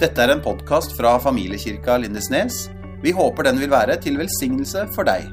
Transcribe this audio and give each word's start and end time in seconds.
Dette 0.00 0.22
er 0.24 0.30
en 0.32 0.40
podkast 0.40 0.94
fra 0.96 1.18
familiekirka 1.20 1.98
Lindesnes. 2.00 2.70
Vi 3.02 3.10
håper 3.12 3.44
den 3.44 3.58
vil 3.60 3.68
være 3.68 3.98
til 4.00 4.14
velsignelse 4.16 4.86
for 4.94 5.04
deg. 5.04 5.26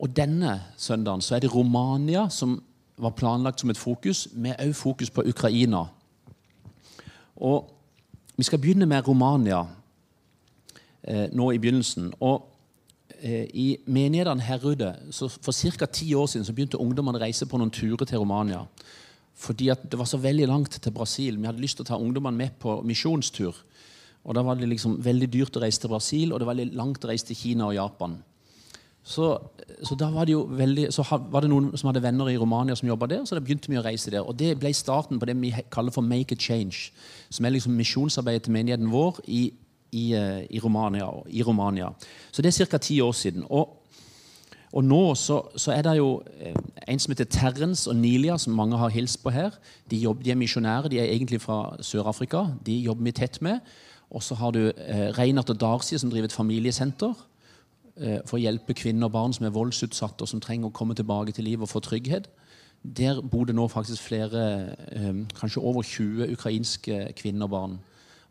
Og 0.00 0.14
denne 0.16 0.54
søndagen 0.80 1.20
så 1.20 1.34
er 1.36 1.44
det 1.44 1.50
Romania 1.52 2.30
som 2.32 2.62
var 2.96 3.12
planlagt 3.12 3.60
som 3.60 3.68
et 3.68 3.76
fokus, 3.76 4.28
med 4.32 4.56
òg 4.56 4.72
fokus 4.72 5.10
på 5.10 5.26
Ukraina. 5.28 5.84
Og 7.36 7.74
Vi 8.36 8.42
skal 8.42 8.58
begynne 8.58 8.86
med 8.86 9.08
Romania 9.08 9.66
eh, 11.02 11.28
nå 11.32 11.50
i 11.50 11.58
begynnelsen. 11.58 12.12
Og 12.20 12.48
eh, 13.20 13.44
I 13.54 13.76
menighetene 13.86 14.40
her 14.40 14.94
så 15.10 15.28
For 15.28 15.52
ca. 15.52 15.86
ti 15.86 16.14
år 16.14 16.26
siden 16.26 16.44
så 16.44 16.52
begynte 16.52 16.80
ungdommene 16.80 17.18
å 17.18 17.22
reise 17.22 17.46
på 17.46 17.58
noen 17.58 17.70
turer 17.70 18.04
til 18.06 18.18
Romania. 18.18 18.64
Fordi 19.38 19.70
det 19.70 19.98
var 19.98 20.08
så 20.10 20.18
veldig 20.18 20.48
langt 20.50 20.80
til 20.82 20.92
Brasil. 20.92 21.38
Vi 21.38 21.46
hadde 21.46 21.62
lyst 21.62 21.78
til 21.78 21.86
å 21.86 21.90
ta 21.92 21.98
ungdommene 21.98 22.36
med 22.36 22.56
på 22.58 22.80
misjonstur. 22.82 23.54
Og 24.24 24.34
Da 24.34 24.42
var 24.42 24.58
det 24.58 24.68
liksom 24.68 24.98
veldig 25.02 25.28
dyrt 25.32 25.56
å 25.56 25.62
reise 25.62 25.80
til 25.80 25.92
Brasil, 25.92 26.32
og 26.32 26.40
det 26.40 26.46
var 26.46 26.56
veldig 26.58 26.76
langt 26.76 27.04
å 27.04 27.08
reise 27.08 27.26
til 27.30 27.36
Kina 27.36 27.68
og 27.68 27.76
Japan. 27.76 28.18
Så, 29.08 29.28
så, 29.82 29.94
da 29.96 30.10
var 30.12 30.26
det 30.28 30.34
jo 30.34 30.42
veldig, 30.52 30.90
så 30.92 31.04
var 31.32 31.40
det 31.40 31.48
noen 31.48 31.70
som 31.80 31.88
hadde 31.88 32.02
venner 32.04 32.28
i 32.28 32.36
Romania 32.36 32.76
som 32.76 32.90
jobba 32.90 33.06
der, 33.08 33.22
så 33.24 33.38
da 33.38 33.40
begynte 33.40 33.70
vi 33.70 33.78
å 33.80 33.84
reise 33.86 34.12
der. 34.12 34.26
Og 34.26 34.36
det 34.36 34.58
ble 34.60 34.72
starten 34.76 35.20
på 35.20 35.28
det 35.30 35.36
vi 35.38 35.54
kaller 35.72 35.94
for 35.94 36.04
Make 36.04 36.36
a 36.36 36.38
Change, 36.38 36.90
som 37.32 37.46
er 37.46 37.54
liksom 37.54 37.78
misjonsarbeidet 37.78 38.44
til 38.44 38.56
menigheten 38.58 38.90
vår 38.92 39.22
i, 39.24 39.46
i, 39.96 40.04
eh, 40.18 40.42
i, 40.50 40.60
Romania, 40.60 41.08
i 41.32 41.46
Romania, 41.46 41.94
Så 42.32 42.42
det 42.42 42.52
er 42.52 42.66
ca. 42.66 42.78
ti 42.78 43.00
år 43.00 43.12
siden. 43.16 43.46
Og, 43.48 43.77
og 44.72 44.84
nå 44.84 45.14
så, 45.14 45.40
så, 45.56 45.72
er 45.72 45.82
det 45.82 45.96
jo 45.96 46.22
eh, 46.40 46.56
en 46.88 47.00
som 47.00 47.12
heter 47.12 47.24
Terrence 47.24 47.88
og 47.90 47.96
Nilia, 47.96 48.36
som 48.38 48.56
mange 48.56 48.76
har 48.76 48.92
hilst 48.92 49.22
på 49.22 49.32
her. 49.32 49.56
De, 49.90 49.96
jobber, 49.96 50.22
de 50.22 50.30
er 50.30 50.40
misjonærer, 50.40 50.88
de 50.88 50.98
er 51.00 51.12
egentlig 51.12 51.40
fra 51.40 51.76
Sør-Afrika. 51.80 52.44
De 52.66 52.76
jobber 52.84 53.08
vi 53.08 53.12
tett 53.16 53.40
med. 53.42 53.60
Og 54.10 54.22
så 54.22 54.34
har 54.34 54.52
du 54.52 54.60
eh, 54.68 55.08
Reinert 55.18 55.50
og 55.50 55.60
Darcy, 55.60 55.96
som 55.96 56.10
driver 56.10 56.28
et 56.28 56.36
familiesenter. 56.36 57.14
Eh, 57.98 58.20
for 58.28 58.38
å 58.38 58.42
hjelpe 58.42 58.76
kvinner 58.78 59.08
og 59.08 59.14
barn 59.16 59.32
som 59.34 59.48
er 59.48 59.54
voldsutsatte 59.54 60.22
og 60.22 60.30
som 60.30 60.42
trenger 60.42 60.70
å 60.70 60.74
komme 60.74 60.94
tilbake 60.94 61.32
til 61.34 61.48
livet 61.48 61.66
og 61.66 61.72
få 61.72 61.82
trygghet. 61.82 62.28
Der 62.82 63.18
bor 63.22 63.48
det 63.48 63.56
nå 63.58 63.66
faktisk 63.68 64.04
flere, 64.04 64.76
eh, 64.92 65.24
kanskje 65.34 65.64
over 65.64 65.82
20 65.82 66.32
ukrainske 66.32 67.12
kvinner 67.16 67.48
og 67.48 67.50
barn 67.50 67.78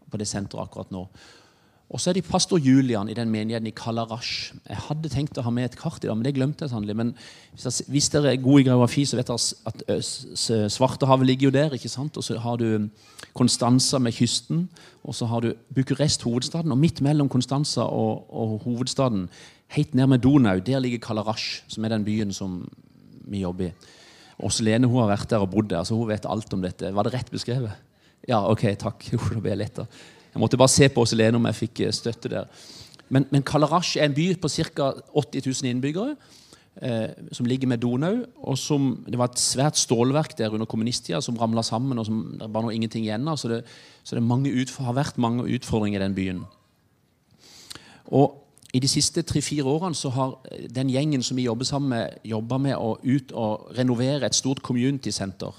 på 0.09 0.17
det 0.17 0.27
senteret 0.27 0.69
akkurat 0.69 0.91
nå. 0.91 1.07
Og 1.87 2.01
så 2.03 2.09
er 2.09 2.17
det 2.17 2.25
pastor 2.27 2.59
Julian 2.59 3.07
i 3.07 3.15
den 3.15 3.29
menigheten 3.31 3.69
i 3.69 3.71
Kalarash. 3.71 4.51
Jeg 4.67 4.79
hadde 4.89 5.11
tenkt 5.11 5.37
å 5.39 5.45
ha 5.45 5.51
med 5.55 5.69
et 5.69 5.77
kart 5.79 6.03
i 6.03 6.09
dag, 6.09 6.17
men 6.19 6.25
det 6.27 6.33
glemte 6.35 6.65
jeg 6.65 6.73
sannelig. 6.73 6.97
Men 6.99 7.13
hvis, 7.55 8.09
dere 8.11 8.33
er 8.33 8.41
gode 8.43 8.65
i 8.65 8.67
geografi, 8.67 9.05
så 9.07 9.15
vet 9.15 9.31
dere 9.31 9.69
at 9.71 10.73
Svartehavet 10.73 11.29
ligger 11.29 11.47
jo 11.47 11.53
der. 11.55 11.77
ikke 11.77 11.91
sant? 11.91 12.19
Og 12.19 12.27
så 12.27 12.35
har 12.43 12.59
du 12.59 12.89
Konstanza 13.31 14.01
med 14.03 14.17
kysten. 14.19 14.65
Og 15.07 15.15
så 15.15 15.29
har 15.31 15.47
du 15.47 15.53
Bucuresti, 15.75 16.27
hovedstaden. 16.27 16.75
Og 16.75 16.81
midt 16.81 16.99
mellom 17.01 17.31
Konstanza 17.31 17.87
og, 17.87 18.27
og 18.35 18.59
hovedstaden 18.67 19.29
Helt 19.75 19.95
ned 19.95 20.07
med 20.07 20.23
Donau 20.23 20.59
der 20.63 20.79
ligger 20.79 21.01
Kalarash, 21.03 21.63
som 21.67 21.83
er 21.83 21.91
den 21.91 22.05
byen 22.05 22.31
som 22.33 22.61
vi 23.27 23.41
jobber 23.41 23.65
i. 23.67 23.73
Også 24.39 24.63
Lene 24.63 24.87
hun 24.87 25.01
har 25.01 25.09
vært 25.11 25.29
der 25.29 25.43
og 25.43 25.49
bodd 25.51 25.69
der, 25.73 25.83
så 25.83 25.97
hun 25.97 26.07
vet 26.07 26.27
alt 26.29 26.53
om 26.53 26.61
dette. 26.63 26.93
Var 26.95 27.03
det 27.03 27.13
rett 27.13 27.31
beskrevet? 27.33 27.73
Ja, 28.27 28.43
ok, 28.47 28.63
takk. 28.79 29.03
Da 29.33 29.41
ble 29.41 29.51
jeg 29.51 29.59
letta. 29.59 29.87
Jeg 30.33 30.41
måtte 30.41 30.57
bare 30.57 30.73
se 30.73 30.89
på 30.89 31.01
oss 31.01 31.15
Lene 31.17 31.39
om 31.39 31.47
jeg 31.49 31.61
fikk 31.61 31.85
eh, 31.85 31.93
støtte 31.95 32.29
der. 32.29 32.49
Men, 33.09 33.25
men 33.31 33.43
Kalarash 33.43 33.97
er 33.97 34.09
en 34.09 34.17
by 34.17 34.33
på 34.41 34.49
ca. 34.51 34.91
80 35.13 35.47
000 35.47 35.71
innbyggere. 35.71 36.15
Eh, 36.81 37.09
som 37.31 37.45
ligger 37.45 37.67
med 37.67 37.77
Donau. 37.81 38.25
og 38.37 38.57
som, 38.57 39.05
Det 39.07 39.17
var 39.17 39.31
et 39.31 39.39
svært 39.39 39.77
stålverk 39.77 40.37
der 40.37 40.53
under 40.53 40.65
kommunisttida 40.65 41.21
som 41.21 41.37
ramla 41.37 41.61
sammen. 41.61 41.97
og 41.97 42.05
som 42.05 42.37
Det 42.39 42.53
var 42.53 42.61
nå 42.61 42.69
ingenting 42.69 43.03
igjen 43.03 43.27
av. 43.27 43.37
Så 43.37 43.47
det, 43.47 43.63
så 44.03 44.15
det 44.15 44.23
har 44.23 44.93
vært 44.93 45.17
mange 45.17 45.43
utfordringer 45.43 45.99
i 45.99 46.03
den 46.03 46.15
byen. 46.15 46.45
Og 48.11 48.43
i 48.73 48.79
de 48.79 48.87
siste 48.87 49.23
tre-fire 49.23 49.63
årene 49.63 49.95
så 49.95 50.09
har 50.09 50.37
den 50.69 50.89
gjengen 50.89 51.23
som 51.23 51.37
vi 51.37 51.47
jobber 51.47 51.65
sammen 51.65 51.89
med, 51.89 52.19
jobba 52.23 52.57
med 52.57 52.75
å 52.75 52.97
ut 53.03 53.31
og 53.31 53.71
renovere 53.77 54.25
et 54.25 54.35
stort 54.35 54.61
community 54.61 55.11
center. 55.11 55.51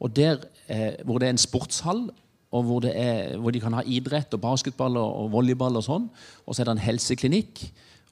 Og 0.00 0.16
der, 0.16 0.38
eh, 0.68 0.94
Hvor 1.04 1.18
det 1.18 1.26
er 1.26 1.30
en 1.30 1.38
sportshall, 1.38 2.10
og 2.50 2.64
hvor, 2.64 2.84
er, 2.88 3.36
hvor, 3.36 3.52
de 3.52 3.60
kan 3.60 3.76
ha 3.76 3.82
idrett 3.84 4.32
og 4.34 4.40
basketball 4.40 4.96
og, 4.96 5.30
volleyball. 5.32 5.76
Og 5.76 5.84
sånn. 5.84 6.08
Og 6.46 6.54
så 6.54 6.62
er 6.62 6.70
det 6.70 6.78
en 6.78 6.86
helseklinikk 6.86 7.66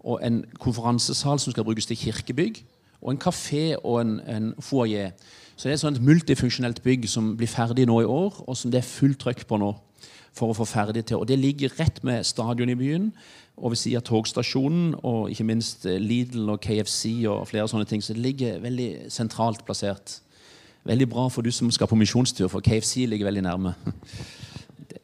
og 0.06 0.20
en 0.26 0.42
konferansesal 0.60 1.40
som 1.40 1.54
skal 1.54 1.64
brukes 1.64 1.88
til 1.88 1.98
kirkebygg. 1.98 2.60
Og 3.00 3.14
en 3.14 3.22
kafé 3.22 3.64
og 3.78 4.00
en, 4.02 4.18
en 4.28 4.52
foajé. 4.60 5.10
Så 5.56 5.68
det 5.70 5.78
er 5.78 5.88
et 5.88 6.04
multifunksjonelt 6.04 6.82
bygg 6.84 7.08
som 7.08 7.32
blir 7.36 7.48
ferdig 7.48 7.86
nå 7.88 8.02
i 8.02 8.08
år, 8.08 8.42
og 8.44 8.56
som 8.56 8.70
det 8.70 8.82
er 8.82 8.88
fullt 8.88 9.22
trøkk 9.24 9.46
på 9.48 9.56
nå 9.60 9.72
for 10.36 10.52
å 10.52 10.56
få 10.58 10.66
ferdig 10.68 11.06
til. 11.08 11.22
Og 11.22 11.28
Det 11.28 11.38
ligger 11.40 11.72
rett 11.78 12.02
med 12.04 12.26
stadion 12.28 12.68
i 12.68 12.76
byen 12.76 13.10
og 13.56 13.72
ved 13.72 13.80
siden 13.80 14.02
av 14.02 14.04
togstasjonen, 14.04 14.90
og 15.00 15.30
ikke 15.32 15.46
minst 15.48 15.86
Lidl 15.88 16.50
og 16.52 16.60
KFC 16.60 17.24
og 17.24 17.46
flere 17.48 17.68
sånne 17.72 17.88
ting. 17.88 18.02
Så 18.04 18.12
det 18.12 18.20
ligger 18.20 18.60
veldig 18.60 19.08
sentralt 19.08 19.64
plassert. 19.64 20.18
Veldig 20.86 21.08
bra 21.10 21.28
for 21.28 21.42
du 21.42 21.50
som 21.50 21.70
skal 21.70 21.88
på 21.90 21.98
misjonstur, 21.98 22.46
for 22.48 22.62
KFC 22.62 23.08
ligger 23.10 23.26
veldig 23.26 23.42
nærme. 23.42 23.74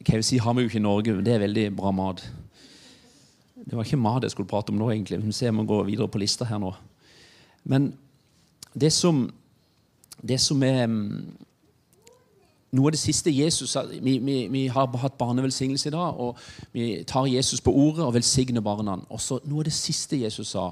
KFC 0.05 0.37
har 0.39 0.53
vi 0.53 0.61
jo 0.61 0.69
ikke 0.69 0.79
i 0.79 0.83
Norge, 0.83 1.13
men 1.13 1.25
det 1.25 1.33
er 1.33 1.39
veldig 1.43 1.75
bra 1.75 1.91
mat. 1.91 2.23
Det 3.55 3.75
var 3.75 3.83
ikke 3.83 3.99
mat 3.99 4.23
jeg 4.23 4.31
skulle 4.31 4.47
prate 4.47 4.71
om 4.71 4.79
nå, 4.79 4.89
egentlig. 4.91 5.19
Vi 5.25 5.31
ser 5.31 5.49
om 5.49 5.59
vi 5.59 5.65
går 5.67 5.83
videre 5.83 6.07
på 6.07 6.21
lista 6.23 6.45
her 6.45 6.61
nå. 6.63 6.71
Men 7.63 7.93
det 8.79 8.93
som, 8.93 9.25
det 10.21 10.39
som 10.39 10.63
er 10.63 10.85
mm, 10.87 11.35
noe 12.71 12.87
av 12.87 12.95
det 12.95 13.01
siste 13.03 13.31
Jesus 13.31 13.75
vi, 13.91 14.17
vi, 14.17 14.37
vi, 14.51 14.67
har 14.67 14.87
hatt 15.03 15.17
barnevelsignelse 15.19 15.89
i 15.89 15.95
dag, 15.95 16.19
og 16.19 16.37
vi 16.71 17.03
tar 17.07 17.27
Jesus 17.27 17.61
på 17.61 17.71
ordet 17.71 18.05
og 18.05 18.13
velsigner 18.15 18.63
barna. 18.63 19.01
Også 19.09 19.41
noe 19.43 19.65
av 19.65 19.67
det 19.67 19.75
siste 19.75 20.19
Jesus 20.23 20.55
sa, 20.55 20.71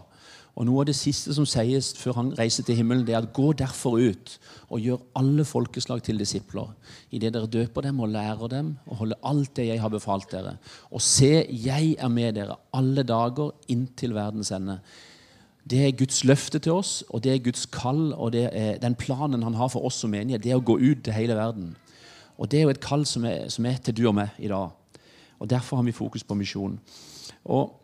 og 0.56 0.66
noe 0.68 0.82
av 0.84 0.90
det 0.90 0.96
siste 0.98 1.34
som 1.36 1.46
sies 1.48 1.94
før 1.96 2.18
han 2.18 2.32
reiser 2.36 2.66
til 2.68 2.76
himmelen, 2.76 3.06
det 3.08 3.16
er 3.16 3.22
at 3.24 3.32
gå 3.34 3.52
derfor 3.58 3.96
ut 4.02 4.34
og 4.68 4.84
gjør 4.84 5.06
alle 5.20 5.46
folkeslag 5.48 6.04
til 6.04 6.20
disipler. 6.20 6.74
Idet 7.16 7.32
dere 7.34 7.48
døper 7.48 7.88
dem 7.88 8.02
og 8.04 8.12
lærer 8.12 8.52
dem 8.52 8.74
og 8.86 9.00
holder 9.04 9.22
alt 9.32 9.54
det 9.56 9.70
jeg 9.70 9.82
har 9.82 9.94
befalt 9.94 10.28
dere. 10.34 10.58
Og 10.92 11.02
se, 11.02 11.46
jeg 11.50 11.96
er 11.98 12.12
med 12.12 12.36
dere 12.36 12.60
alle 12.76 13.08
dager 13.08 13.56
inntil 13.72 14.16
verdens 14.18 14.52
ende. 14.52 14.82
Det 15.64 15.86
er 15.86 15.96
Guds 15.96 16.24
løfte 16.28 16.60
til 16.60 16.74
oss, 16.74 17.04
og 17.10 17.24
det 17.24 17.36
er 17.36 17.44
Guds 17.46 17.66
kall, 17.72 18.12
og 18.14 18.34
det 18.34 18.50
er 18.52 18.80
den 18.82 18.96
planen 18.96 19.44
han 19.46 19.56
har 19.56 19.70
for 19.72 19.86
oss 19.88 20.02
som 20.02 20.12
menighet. 20.12 20.44
Det 20.44 20.52
er 20.52 20.60
å 20.60 20.66
gå 20.66 20.80
ut 20.82 21.04
til 21.06 21.16
hele 21.16 21.38
verden. 21.38 21.76
Og 22.42 22.50
Det 22.52 22.60
er 22.60 22.64
jo 22.64 22.74
et 22.74 22.82
kall 22.82 23.06
som 23.06 23.26
er, 23.26 23.50
som 23.54 23.66
er, 23.66 23.78
til 23.78 23.94
du 23.94 24.08
og 24.10 24.16
meg 24.18 24.34
i 24.40 24.50
dag. 24.50 24.72
Og 25.40 25.50
Derfor 25.50 25.78
har 25.78 25.84
vi 25.84 25.94
fokus 25.94 26.24
på 26.24 26.36
misjon. 26.36 26.80
Og 27.46 27.81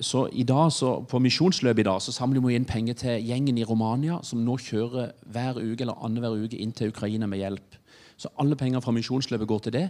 så 0.00 0.26
i 0.32 0.42
dag, 0.42 0.72
så 0.72 1.00
På 1.08 1.18
misjonsløpet 1.18 1.80
i 1.80 1.88
dag 1.88 2.02
så 2.02 2.12
samler 2.12 2.40
vi 2.44 2.54
inn 2.54 2.68
penger 2.68 2.94
til 2.94 3.24
gjengen 3.24 3.58
i 3.58 3.64
Romania, 3.64 4.20
som 4.22 4.44
nå 4.44 4.56
kjører 4.56 5.12
hver 5.32 5.58
uke 5.58 5.82
eller 5.84 5.98
annenhver 6.04 6.44
uke 6.44 6.58
inn 6.58 6.72
til 6.72 6.92
Ukraina 6.92 7.26
med 7.26 7.38
hjelp. 7.38 7.76
Så 8.16 8.28
alle 8.38 8.56
penger 8.56 8.80
fra 8.80 8.92
misjonsløpet 8.92 9.48
går 9.48 9.58
til 9.58 9.72
det. 9.72 9.88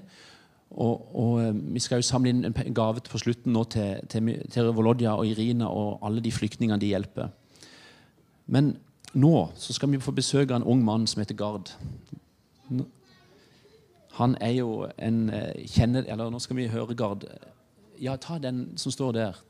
Og, 0.71 1.17
og, 1.17 1.43
eh, 1.43 1.53
Vi 1.75 1.81
skal 1.81 1.97
jo 1.97 2.03
samle 2.03 2.29
inn 2.29 2.45
en 2.45 2.75
gave 2.75 3.01
på 3.01 3.19
slutten 3.19 3.53
nå 3.53 3.65
til, 3.65 4.01
til, 4.09 4.33
til 4.51 4.73
Volodya 4.75 5.15
og 5.15 5.27
Irina 5.27 5.69
og 5.69 5.99
alle 6.03 6.21
de 6.21 6.33
flyktningene 6.33 6.81
de 6.81 6.91
hjelper. 6.91 7.31
Men 8.47 8.77
nå 9.15 9.51
så 9.55 9.73
skal 9.73 9.91
vi 9.91 10.03
få 10.03 10.13
besøk 10.13 10.51
av 10.51 10.61
en 10.61 10.69
ung 10.69 10.85
mann 10.85 11.07
som 11.07 11.23
heter 11.23 11.39
Gard. 11.39 11.71
Han 14.17 14.37
er 14.41 14.57
jo 14.59 14.87
en 14.99 15.31
eh, 15.31 15.67
kjenner... 15.69 16.05
Eller 16.09 16.31
nå 16.31 16.39
skal 16.39 16.57
vi 16.57 16.71
høre 16.73 16.95
Gard. 16.95 17.25
Ja, 18.01 18.17
ta 18.17 18.39
den 18.39 18.73
som 18.77 18.93
står 18.93 19.13
der. 19.13 19.43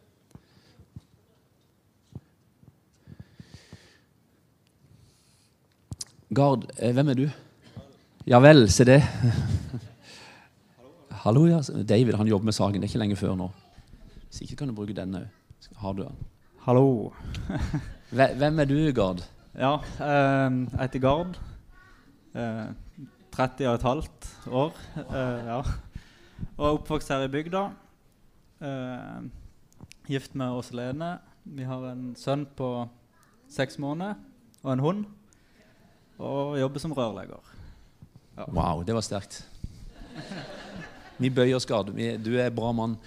Gard, 6.36 6.66
eh, 6.76 6.92
hvem 6.92 7.08
er 7.08 7.16
du? 7.16 7.28
Ja 8.28 8.42
vel, 8.44 8.66
se 8.68 8.84
det. 8.84 8.98
Hallo, 11.24 11.46
ja. 11.48 11.62
David 11.64 12.18
han 12.20 12.28
jobber 12.28 12.50
med 12.50 12.56
saken. 12.56 12.82
Det 12.82 12.90
er 12.90 12.92
ikke 12.92 13.00
lenge 13.00 13.16
før 13.16 13.38
nå. 13.40 13.46
Hvis 14.26 14.42
ikke 14.44 14.58
kan 14.60 14.68
du 14.68 14.74
bruke 14.76 14.92
denne 14.92 15.22
òg. 15.22 15.70
Har 15.80 15.96
du 15.96 16.02
den? 16.02 16.20
Hallo. 16.66 16.84
Hvem 18.42 18.60
er 18.60 18.68
du, 18.68 18.76
Gard? 18.92 19.24
Ja, 19.56 19.78
eh, 19.80 20.60
jeg 20.60 20.82
heter 20.82 21.04
Gard. 21.06 21.40
30 22.36 23.68
og 23.70 23.74
et 23.78 23.88
halvt 23.88 24.30
år. 24.52 24.78
Eh, 25.06 25.48
ja. 25.48 25.60
Og 26.58 26.68
oppvokst 26.74 27.16
her 27.16 27.24
i 27.24 27.32
bygda. 27.32 27.66
Uh, 28.60 29.24
gift 30.08 30.36
med 30.36 30.52
Åse 30.52 30.76
Lene. 30.76 31.14
Vi 31.44 31.64
har 31.64 31.92
en 31.94 32.10
sønn 32.16 32.44
på 32.56 32.88
seks 33.48 33.80
måneder 33.80 34.20
og 34.62 34.74
en 34.74 34.84
hund. 34.84 35.06
Og 36.18 36.58
jobber 36.60 36.82
som 36.82 36.94
rørlegger. 36.96 37.54
Ja. 38.36 38.44
Wow, 38.52 38.82
det 38.84 38.94
var 38.96 39.04
sterkt. 39.04 39.40
Vi 41.20 41.30
bøyer 41.32 41.56
oss, 41.56 41.66
Gard. 41.68 41.92
Du 42.24 42.30
er 42.36 42.52
bra 42.52 42.72
mann. 42.76 42.98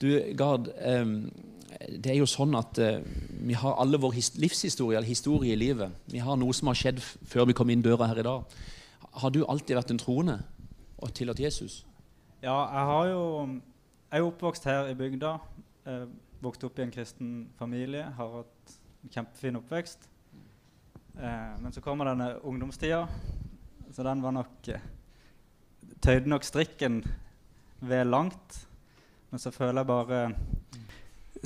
Du, 0.00 0.08
Gard, 0.38 0.70
um, 0.86 1.30
det 1.90 2.12
er 2.12 2.20
jo 2.20 2.28
sånn 2.30 2.54
at 2.58 2.78
uh, 2.78 3.02
vi 3.46 3.56
har 3.58 3.78
alle 3.82 3.98
vår 4.02 4.18
livshistorie, 4.38 4.98
eller 4.98 5.08
historie 5.08 5.54
i 5.54 5.58
livet. 5.58 5.94
Vi 6.10 6.22
har 6.22 6.38
noe 6.38 6.54
som 6.54 6.70
har 6.70 6.78
skjedd 6.78 7.02
før 7.02 7.48
vi 7.50 7.56
kom 7.58 7.70
inn 7.74 7.84
døra 7.84 8.10
her 8.12 8.22
i 8.22 8.26
dag 8.26 8.58
har 9.16 9.32
du 9.32 9.44
alltid 9.48 9.78
vært 9.78 9.92
en 9.94 10.00
troende 10.00 10.36
og 11.00 11.12
tilhørt 11.16 11.40
Jesus? 11.40 11.84
Ja, 12.42 12.56
jeg 12.72 12.84
har 12.92 13.06
jo 13.12 13.22
Jeg 14.06 14.22
er 14.22 14.24
oppvokst 14.24 14.64
her 14.64 14.86
i 14.86 14.94
bygda. 14.94 15.32
Vokste 15.84 16.42
vokst 16.44 16.64
opp 16.64 16.78
i 16.78 16.82
en 16.82 16.92
kristen 16.94 17.30
familie. 17.58 18.04
Har 18.16 18.28
hatt 18.36 18.74
en 19.02 19.10
kjempefin 19.10 19.58
oppvekst. 19.58 20.06
Eh, 21.16 21.52
men 21.60 21.72
så 21.72 21.80
kommer 21.80 22.10
denne 22.10 22.34
ungdomstida, 22.44 23.08
så 23.92 24.02
den 24.04 24.22
var 24.22 24.34
nok 24.36 24.68
eh, 24.68 24.92
Tøyde 26.00 26.28
nok 26.28 26.44
strikken 26.44 26.98
ved 27.80 28.04
langt. 28.06 28.58
Men 29.30 29.40
så 29.40 29.50
føler 29.50 29.80
jeg 29.80 29.88
bare 29.88 30.18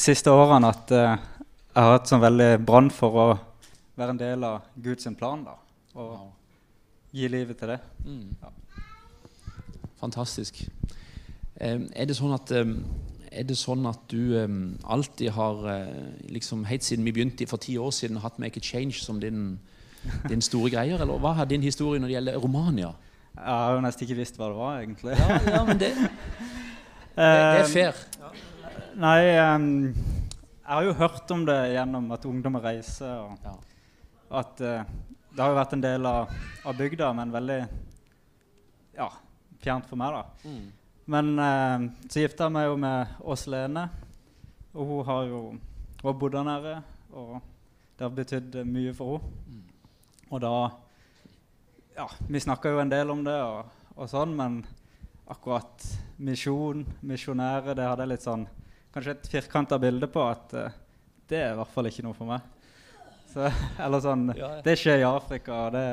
siste 0.00 0.32
årene 0.34 0.72
at 0.74 0.90
eh, 0.94 1.28
jeg 1.70 1.84
har 1.86 1.94
hatt 1.94 2.10
sånn 2.10 2.22
veldig 2.24 2.48
brann 2.66 2.90
for 2.90 3.14
å 3.14 3.26
være 3.94 4.16
en 4.16 4.20
del 4.20 4.46
av 4.48 4.66
Guds 4.74 5.06
plan. 5.18 5.44
da, 5.46 5.54
Og 5.94 7.14
gi 7.14 7.28
livet 7.30 7.58
til 7.60 7.70
det. 7.74 7.78
Mm. 8.04 8.34
Ja. 8.42 8.50
Fantastisk. 10.00 10.64
Eh, 11.54 11.78
er 11.94 12.10
det 12.10 12.18
sånn 12.18 12.34
at 12.34 12.50
eh, 12.56 12.74
er 13.30 13.46
det 13.46 13.56
sånn 13.58 13.86
at 13.86 14.00
du 14.10 14.34
eh, 14.38 14.54
alltid 14.90 15.30
har, 15.36 15.60
eh, 15.70 16.30
liksom 16.34 16.64
helt 16.68 16.82
siden 16.86 17.04
vi 17.06 17.12
begynte 17.14 17.46
for 17.50 17.62
ti 17.62 17.76
år 17.78 17.92
siden, 17.94 18.20
hatt 18.24 18.38
Make 18.42 18.58
a 18.58 18.64
Change 18.64 18.98
som 19.02 19.20
din, 19.22 19.58
din 20.28 20.42
store 20.42 20.70
greier? 20.74 21.00
Eller 21.00 21.18
hva 21.22 21.36
er 21.40 21.50
din 21.50 21.62
historie 21.62 22.00
når 22.02 22.10
det 22.10 22.16
gjelder 22.18 22.40
Romania? 22.42 22.92
Jeg 23.36 23.46
har 23.46 23.76
jo 23.76 23.82
nesten 23.84 24.06
ikke 24.08 24.18
visst 24.18 24.40
hva 24.40 24.48
det 24.50 24.58
var, 24.58 24.80
egentlig. 24.82 25.14
Ja, 25.18 25.36
ja 25.54 25.60
men 25.64 25.78
det, 25.78 25.92
det, 27.16 27.28
det 27.28 27.60
er 27.60 27.70
fair. 27.70 28.00
Nei, 29.00 29.20
em, 29.38 29.68
jeg 29.94 30.74
har 30.74 30.84
jo 30.88 30.96
hørt 30.98 31.30
om 31.30 31.46
det 31.46 31.58
gjennom 31.76 32.10
at 32.14 32.26
ungdommer 32.26 32.66
reiser. 32.66 33.22
Og 33.22 33.38
Ja. 33.46 33.54
at 34.42 34.60
eh, 34.60 34.82
det 35.30 35.42
har 35.42 35.52
jo 35.54 35.60
vært 35.60 35.72
en 35.78 35.82
del 35.82 36.06
av, 36.06 36.34
av 36.66 36.76
bygda, 36.76 37.12
men 37.14 37.32
veldig 37.32 37.60
ja, 38.98 39.08
fjernt 39.62 39.86
for 39.88 39.98
meg, 39.98 40.18
da. 40.18 40.50
Mm. 40.50 40.68
Men 41.06 41.38
eh, 41.38 41.88
så 42.08 42.22
gifta 42.24 42.46
jeg 42.46 42.54
meg 42.54 42.66
jo 42.68 42.76
med 42.80 43.14
Åse 43.24 43.50
Lene, 43.50 43.86
og 44.74 44.86
hun 44.86 45.06
har 45.08 45.24
jo 45.30 45.40
hun 46.02 46.18
bodd 46.20 46.32
der 46.36 46.46
nede. 46.46 46.74
Og 47.12 47.40
det 47.98 48.06
har 48.06 48.14
betydd 48.16 48.60
mye 48.68 48.92
for 48.96 49.18
henne. 49.20 49.66
Og 50.30 50.40
da 50.44 50.54
Ja, 51.96 52.06
vi 52.30 52.40
snakka 52.40 52.70
jo 52.70 52.78
en 52.80 52.88
del 52.92 53.10
om 53.10 53.24
det 53.26 53.34
og, 53.42 53.66
og 53.96 54.06
sånn, 54.08 54.30
men 54.38 54.60
akkurat 55.30 55.82
misjon, 56.22 56.84
misjonære, 57.02 57.74
det 57.76 57.84
hadde 57.88 58.06
jeg 58.06 58.12
litt 58.14 58.24
sånn 58.24 58.46
Kanskje 58.94 59.12
et 59.16 59.28
firkanta 59.30 59.76
bilde 59.78 60.06
på 60.10 60.22
at 60.24 60.54
eh, 60.58 60.78
det 61.30 61.38
er 61.42 61.52
i 61.52 61.58
hvert 61.58 61.74
fall 61.74 61.86
ikke 61.90 62.02
noe 62.06 62.16
for 62.16 62.26
meg. 62.30 62.46
Så, 63.30 63.50
eller 63.84 64.02
sånn 64.02 64.24
Ja, 64.32 64.56
ja. 64.56 64.62
Det 64.66 64.76
skjer 64.80 65.02
i 65.02 65.06
Afrika, 65.06 65.58
det 65.74 65.84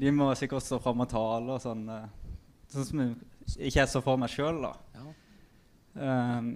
De 0.00 0.10
må 0.12 0.32
sikkert 0.36 0.64
stå 0.64 0.80
fram 0.82 1.04
og 1.04 1.08
tale 1.12 1.54
og 1.54 1.62
sånn. 1.62 1.86
eh, 1.92 2.34
Sånn 2.72 2.88
som 2.88 3.04
jeg 3.04 3.14
ikke 3.54 3.80
jeg 3.80 3.90
så 3.90 4.02
for 4.04 4.18
meg 4.20 4.32
sjøl, 4.32 4.58
da. 4.64 4.72
Ja. 4.96 5.06
Um, 5.96 6.48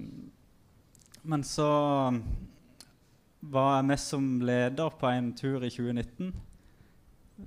men 1.23 1.45
så 1.47 1.69
var 3.41 3.77
jeg 3.77 3.87
med 3.89 4.01
som 4.03 4.27
leder 4.45 4.97
på 5.01 5.09
en 5.09 5.31
tur 5.37 5.65
i 5.65 5.71
2019. 5.73 6.33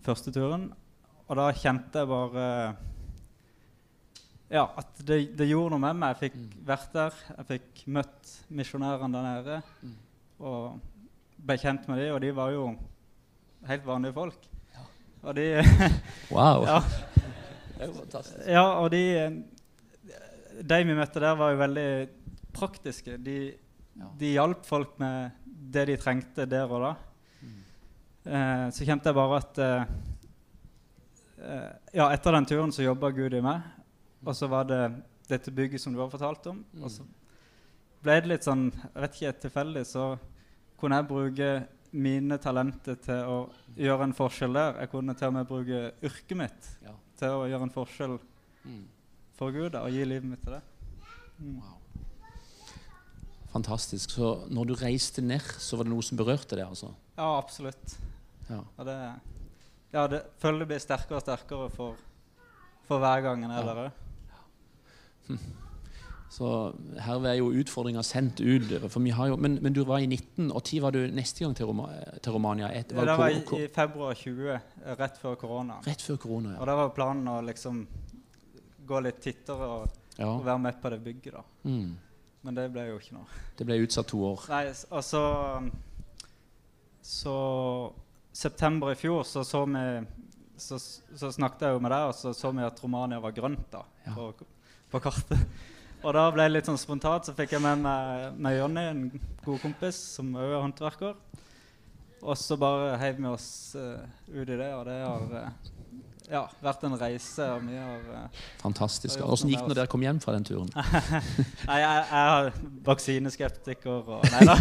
Første 0.06 0.34
turen. 0.34 0.72
Og 1.28 1.38
da 1.40 1.52
kjente 1.56 2.02
jeg 2.02 2.10
bare 2.10 2.48
Ja, 4.54 4.68
at 4.78 5.00
det, 5.06 5.34
det 5.38 5.50
gjorde 5.50 5.74
noe 5.74 5.82
med 5.82 6.00
meg. 6.02 6.14
Jeg 6.14 6.32
fikk 6.32 6.58
vært 6.68 6.94
der. 6.94 7.22
Jeg 7.38 7.50
fikk 7.52 7.84
møtt 7.96 8.34
misjonærene 8.54 9.14
der 9.14 9.30
nede. 9.30 9.62
Og 10.44 10.80
ble 11.44 11.58
kjent 11.60 11.88
med 11.90 12.02
dem, 12.02 12.14
og 12.16 12.22
de 12.24 12.34
var 12.36 12.54
jo 12.54 12.68
helt 13.70 13.86
vanlige 13.88 14.18
folk. 14.18 14.50
Og 15.24 15.36
de 15.38 15.48
Wow. 16.36 16.66
Ja. 16.68 16.82
Det 17.74 17.82
er 17.82 17.90
jo 17.90 17.98
fantastisk. 17.98 18.48
Ja, 18.48 18.66
og 18.80 18.92
de 18.92 19.04
De 20.64 20.78
vi 20.86 20.94
møtte 20.94 21.20
der, 21.20 21.36
var 21.36 21.52
jo 21.52 21.58
veldig 21.64 21.88
praktiske. 22.54 23.18
De, 23.24 23.54
Ja. 23.98 24.08
de 24.18 24.30
hjalp 24.34 24.66
folk 24.66 24.96
med 25.00 25.32
det 25.74 25.86
de 25.88 25.96
trengte 25.98 26.46
der 26.50 26.66
og 26.72 26.82
da. 26.82 26.96
Eh, 28.26 28.70
så 28.72 28.86
kjente 28.88 29.10
jeg 29.12 29.16
bare 29.18 29.38
at 29.42 29.58
eh, 29.60 29.86
eh, 31.44 31.72
Ja, 31.94 32.08
etter 32.14 32.32
den 32.38 32.46
turen 32.50 32.72
så 32.72 32.86
jobba 32.86 33.12
Gud 33.12 33.34
i 33.34 33.42
meg. 33.44 33.62
Og 34.26 34.36
så 34.38 34.48
var 34.50 34.64
det 34.70 34.82
dette 35.30 35.52
bygget 35.52 35.82
som 35.82 35.94
du 35.94 36.00
har 36.00 36.10
fortalt 36.12 36.46
om. 36.48 36.64
Og 36.82 36.90
så 36.92 37.06
ble 38.04 38.18
det 38.22 38.32
litt 38.32 38.48
sånn 38.48 38.70
Jeg 38.72 39.02
vet 39.06 39.20
ikke, 39.20 39.34
tilfeldig 39.48 39.86
så 39.88 40.08
kunne 40.80 41.00
jeg 41.00 41.08
bruke 41.12 41.50
mine 41.94 42.38
talenter 42.42 42.96
til 42.98 43.28
å 43.30 43.38
gjøre 43.78 44.08
en 44.10 44.16
forskjell 44.18 44.54
der. 44.58 44.80
Jeg 44.82 44.90
kunne 44.92 45.14
til 45.16 45.30
og 45.30 45.34
med 45.38 45.48
bruke 45.48 45.84
yrket 46.04 46.38
mitt 46.40 46.72
Ja. 46.84 46.96
Til 47.20 47.28
å 47.30 47.48
gjøre 47.50 47.64
en 47.70 47.74
forskjell 47.76 48.20
Mm. 48.64 48.84
for 49.36 49.52
Gud 49.52 49.76
og 49.76 49.90
gi 49.92 50.06
livet 50.06 50.24
mitt 50.30 50.42
til 50.46 50.54
det. 50.54 50.62
Mm. 51.40 51.58
Wow. 51.60 51.80
Fantastisk. 53.54 54.10
Så 54.16 54.48
når 54.50 54.66
du 54.70 54.74
reiste 54.80 55.22
ned, 55.22 55.42
så 55.60 55.76
var 55.78 55.84
det 55.84 55.92
noe 55.94 56.02
som 56.06 56.18
berørte 56.18 56.56
deg? 56.56 56.66
altså? 56.66 56.94
Ja, 57.18 57.28
absolutt. 57.38 57.98
Ja. 58.50 58.62
Og 58.78 58.86
det, 58.88 58.96
ja, 59.94 60.08
det 60.08 60.24
føler 60.42 60.60
det 60.64 60.68
blir 60.72 60.80
sterkere 60.82 61.20
og 61.20 61.26
sterkere 61.26 61.68
for, 61.76 61.96
for 62.88 63.00
hver 63.04 63.22
gang 63.22 63.44
en 63.46 63.52
er 63.52 63.62
Ja. 63.62 63.74
der 63.74 63.84
òg. 63.84 65.38
Så 66.34 66.48
herved 67.06 67.30
er 67.30 67.36
jo 67.38 67.52
utfordringa 67.62 68.02
sendt 68.06 68.40
ut. 68.42 68.72
For 68.90 69.04
vi 69.06 69.12
har 69.14 69.30
jo, 69.30 69.36
men, 69.38 69.60
men 69.62 69.74
du 69.76 69.84
var 69.86 70.02
i 70.02 70.08
19, 70.10 70.48
og 70.50 70.64
når 70.66 70.82
var 70.82 70.96
du 70.96 71.02
neste 71.14 71.44
gang 71.44 71.54
til, 71.54 71.68
Roma, 71.70 71.90
til 72.26 72.34
Romania? 72.34 72.72
Et, 72.74 72.90
Det 72.90 73.18
var 73.20 73.30
i, 73.30 73.42
i 73.60 73.68
februar 73.70 74.16
20, 74.18 74.48
eh, 74.56 74.96
rett 74.98 75.20
før 75.22 75.36
korona. 75.38 75.78
Rett 75.86 76.02
før 76.02 76.18
korona, 76.18 76.56
ja. 76.56 76.62
Og 76.62 76.70
da 76.70 76.78
var 76.80 76.90
planen 76.96 77.30
å 77.30 77.36
liksom 77.46 77.84
gå 78.88 79.02
litt 79.06 79.20
tittere 79.22 79.68
og, 79.76 80.00
ja. 80.18 80.32
og 80.32 80.42
være 80.48 80.64
med 80.64 80.80
på 80.82 80.92
det 80.96 81.00
bygget, 81.06 81.38
da. 81.38 81.44
Mm. 81.70 81.92
Men 82.44 82.58
det 82.58 82.66
ble 82.74 82.88
jo 82.88 82.98
ikke 82.98 83.20
noe. 83.20 83.38
Det 83.60 83.68
ble 83.70 83.78
utsatt 83.86 84.10
to 84.10 84.24
år. 84.32 84.48
Nei, 84.52 84.64
og 84.90 85.04
så 85.06 85.24
Så 87.04 87.36
september 88.34 88.92
i 88.92 88.98
fjor 88.98 89.22
så 89.28 89.44
så 89.46 89.66
vi 89.68 89.84
så, 90.58 90.80
så 90.80 91.30
snakket 91.36 91.68
jeg 91.68 91.78
jo 91.78 91.84
med 91.84 91.92
deg, 91.92 92.10
og 92.10 92.18
så 92.18 92.34
så 92.34 92.52
vi 92.56 92.66
at 92.66 92.82
Romania 92.84 93.20
var 93.22 93.36
grønt 93.36 93.70
da, 93.72 93.84
Ja. 94.08 94.14
på, 94.18 94.32
på 94.90 95.00
kartet. 95.04 95.38
Og 96.04 96.12
da 96.16 96.24
ble 96.36 96.48
det 96.48 96.58
litt 96.58 96.68
sånn 96.68 96.80
spontant, 96.80 97.24
så 97.24 97.36
fikk 97.36 97.56
jeg 97.56 97.64
med 97.64 97.80
meg, 97.86 98.34
med 98.36 98.58
Jonny, 98.58 98.84
en 98.92 99.04
god 99.46 99.62
kompis 99.64 100.00
som 100.18 100.34
òg 100.36 100.50
er 100.50 100.60
håndverker. 100.60 101.16
Og 102.24 102.40
så 102.40 102.58
bare 102.60 102.98
heiv 103.02 103.20
vi 103.20 103.30
oss 103.32 103.48
uh, 103.80 104.04
ut 104.32 104.44
i 104.44 104.58
det, 104.60 104.70
og 104.76 104.84
det 104.88 104.98
har 105.00 105.24
uh, 105.32 105.72
ja, 106.32 106.44
vært 106.64 106.84
en 106.88 106.98
reise. 107.00 107.48
og 107.56 107.64
vi 107.68 107.80
har... 107.80 108.04
Uh, 108.28 108.44
Fantastisk. 108.62 109.24
Åssen 109.24 109.52
gikk 109.52 109.64
det 109.64 109.72
når 109.72 109.82
dere 109.82 109.92
kom 109.92 110.04
hjem 110.04 110.20
fra 110.24 110.36
den 110.36 110.48
turen? 110.48 110.70
Nei, 111.70 111.80
jeg, 111.80 112.06
jeg 112.12 112.22
er 112.22 112.52
vaksineskeptiker 112.88 114.14
og 114.18 114.28
Nei 114.36 114.46
da. 114.48 114.60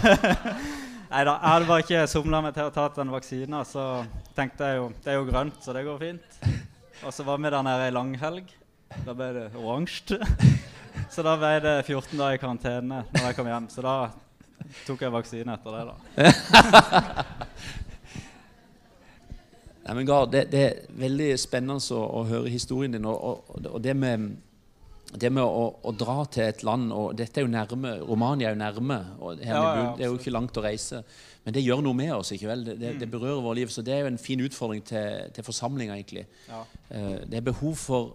Nei 1.13 1.23
da. 1.29 1.37
Jeg 1.37 1.51
hadde 1.51 1.69
bare 1.69 1.85
ikke 1.85 2.07
somla 2.09 2.43
meg 2.47 2.55
til 2.57 2.71
å 2.71 2.75
ta 2.75 2.89
den 2.97 3.11
vaksina, 3.13 3.67
så 3.69 3.87
tenkte 4.39 4.71
jeg 4.71 4.79
jo 4.79 4.91
det 5.05 5.13
er 5.13 5.19
jo 5.19 5.27
grønt, 5.29 5.59
så 5.63 5.75
det 5.77 5.87
går 5.91 6.03
fint. 6.03 6.43
Og 7.03 7.15
så 7.15 7.27
var 7.27 7.43
vi 7.43 7.51
der 7.51 7.67
nede 7.67 7.91
i 7.91 7.95
langhelg. 7.95 8.55
Da 9.03 9.15
ble 9.17 9.33
det 9.37 9.49
oransje. 9.59 10.21
Så 11.13 11.23
da 11.27 11.35
ble 11.37 11.51
det 11.61 11.75
14 11.85 12.17
dager 12.19 12.39
i 12.39 12.41
karantene 12.41 13.03
når 13.13 13.27
jeg 13.29 13.37
kom 13.37 13.49
hjem. 13.51 13.67
Så 13.73 13.83
da 13.85 13.97
tok 14.87 15.03
jeg 15.05 15.13
vaksine 15.13 15.53
etter 15.59 15.71
det, 15.77 15.83
da. 15.91 15.95
Nei, 19.83 19.95
men 19.99 20.07
Gard, 20.07 20.31
det, 20.31 20.45
det 20.53 20.63
er 20.63 20.77
veldig 21.03 21.33
spennende 21.43 21.83
å, 21.97 22.03
å 22.21 22.23
høre 22.29 22.51
historien 22.53 22.93
din. 22.95 23.07
Og, 23.11 23.19
og, 23.51 23.67
og 23.75 23.81
det 23.83 23.97
med, 23.99 24.29
det 25.19 25.31
med 25.35 25.43
å, 25.43 25.65
å 25.83 25.93
dra 25.99 26.21
til 26.33 26.47
et 26.47 26.63
land 26.65 26.93
og 26.95 27.17
Dette 27.19 27.43
er 27.43 27.49
jo 27.49 27.51
nærme, 27.51 27.97
Romania 28.07 28.53
er 28.53 28.55
jo 28.57 28.61
nærme. 28.63 29.01
og 29.19 29.43
Ja, 29.43 29.59
ja, 29.59 29.83
Det 29.99 30.07
er 30.07 30.13
jo. 30.13 30.15
Mm. 30.15 30.21
ikke 30.23 30.35
langt 30.37 30.61
å 30.61 30.65
reise. 30.65 31.03
Men 31.43 31.57
det 31.57 31.65
gjør 31.67 31.83
noe 31.83 31.99
med 31.99 32.15
oss. 32.15 32.31
ikke 32.37 32.47
vel? 32.53 32.63
Det, 32.71 32.77
det, 32.79 32.95
det 33.03 33.11
berører 33.11 33.43
vårt 33.43 33.59
liv. 33.59 33.73
Så 33.75 33.83
det 33.83 33.97
er 33.97 34.05
jo 34.07 34.13
en 34.15 34.23
fin 34.23 34.41
utfordring 34.47 34.85
til, 34.87 35.27
til 35.35 35.45
forsamlinga, 35.51 35.99
egentlig. 35.99 36.29
Ja. 36.47 36.63
Eh, 36.95 37.17
Det 37.27 37.41
er 37.43 37.49
behov 37.51 37.75
for 37.83 38.15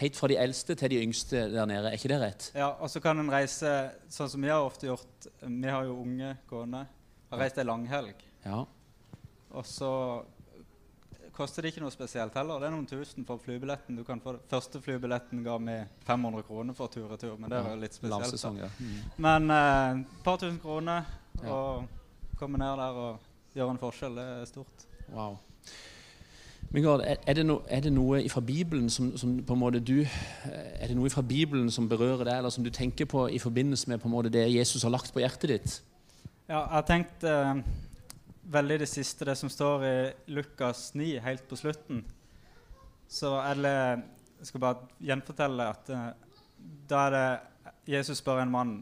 helt 0.00 0.16
fra 0.16 0.28
de 0.32 0.36
eldste 0.40 0.74
til 0.78 0.90
de 0.90 1.00
yngste 1.04 1.46
der 1.52 1.66
nede. 1.68 1.90
Er 1.90 1.96
ikke 1.98 2.08
det 2.12 2.20
rett? 2.22 2.50
ja 2.56 2.70
og 2.80 2.90
så 2.90 3.00
kan 3.04 3.18
en 3.20 3.30
reise 3.32 3.72
sånn 4.12 4.30
som 4.32 4.42
vi 4.44 4.48
har 4.52 4.64
ofte 4.64 4.86
gjort. 4.88 5.26
Vi 5.42 5.68
har 5.68 5.84
jo 5.88 5.98
unge 6.02 6.36
gående. 6.50 6.86
Har 7.30 7.38
reist 7.44 7.58
ei 7.58 7.64
langhelg. 7.68 8.22
Ja. 8.44 8.62
Og 9.52 9.66
så 9.68 9.90
koster 11.32 11.64
det 11.64 11.72
ikke 11.72 11.82
noe 11.84 11.92
spesielt 11.94 12.34
heller. 12.36 12.60
Det 12.60 12.68
er 12.68 12.74
noen 12.74 12.88
tusen 12.88 13.24
for 13.28 13.40
flybilletten. 13.40 13.96
Du 13.96 14.04
kan 14.04 14.20
få 14.20 14.34
Første 14.50 14.80
flybilletten 14.84 15.40
ga 15.44 15.56
vi 15.64 15.76
500 16.08 16.42
kroner 16.48 16.76
for 16.76 16.92
tur-retur, 16.92 17.38
men 17.40 17.50
det 17.52 17.62
var 17.64 17.76
litt 17.80 17.96
spesielt. 17.96 18.60
Ja. 18.60 18.68
Mm. 18.78 18.98
Men 19.24 19.50
eh, 19.50 20.02
et 20.02 20.24
par 20.24 20.36
tusen 20.42 20.60
kroner 20.60 21.04
Ja. 21.42 21.48
og 21.48 21.88
komme 22.38 22.58
ned 22.60 22.76
der 22.76 22.98
og 23.00 23.20
gjøre 23.56 23.70
en 23.70 23.80
forskjell, 23.80 24.14
det 24.20 24.26
er 24.42 24.44
stort. 24.50 24.84
Wow. 25.12 25.38
Men 26.72 26.84
er, 26.84 27.16
er, 27.26 27.34
det 27.36 27.44
no, 27.44 27.58
er 27.68 27.82
det 27.84 27.92
noe 27.92 28.22
fra 28.32 28.40
Bibelen 28.40 28.88
som, 28.90 29.10
som 29.20 29.34
på 29.44 29.52
en 29.52 29.60
måte 29.60 29.80
du 29.84 29.98
eh, 30.00 30.70
Er 30.80 30.88
det 30.88 30.96
noe 30.96 31.10
fra 31.12 31.20
Bibelen 31.20 31.68
som 31.70 31.88
berører 31.88 32.24
deg, 32.24 32.38
eller 32.38 32.54
som 32.54 32.64
du 32.64 32.70
tenker 32.72 33.04
på 33.04 33.26
i 33.28 33.40
forbindelse 33.42 33.90
med 33.90 34.00
på 34.00 34.08
en 34.08 34.14
måte 34.14 34.32
det 34.32 34.46
Jesus 34.54 34.82
har 34.86 34.94
lagt 34.94 35.12
på 35.12 35.20
hjertet 35.20 35.52
ditt? 35.52 35.74
Ja, 36.48 36.62
jeg 36.62 36.72
har 36.72 36.86
tenkt 36.88 37.26
eh, 37.28 37.60
veldig 38.56 38.78
det 38.82 38.88
siste, 38.88 39.28
det 39.28 39.36
som 39.36 39.52
står 39.52 39.84
i 39.84 39.94
Lukas 40.32 40.94
9, 40.96 41.12
helt 41.20 41.44
på 41.48 41.60
slutten. 41.60 42.04
så 43.08 43.36
eller, 43.50 44.02
Jeg 44.38 44.46
skal 44.46 44.60
bare 44.60 44.88
gjenfortelle 45.00 45.68
at 45.68 45.90
eh, 45.92 46.06
da 46.88 47.06
er 47.06 47.10
det 47.16 47.26
Jesus 47.98 48.18
spør 48.18 48.40
en 48.42 48.50
mann 48.50 48.78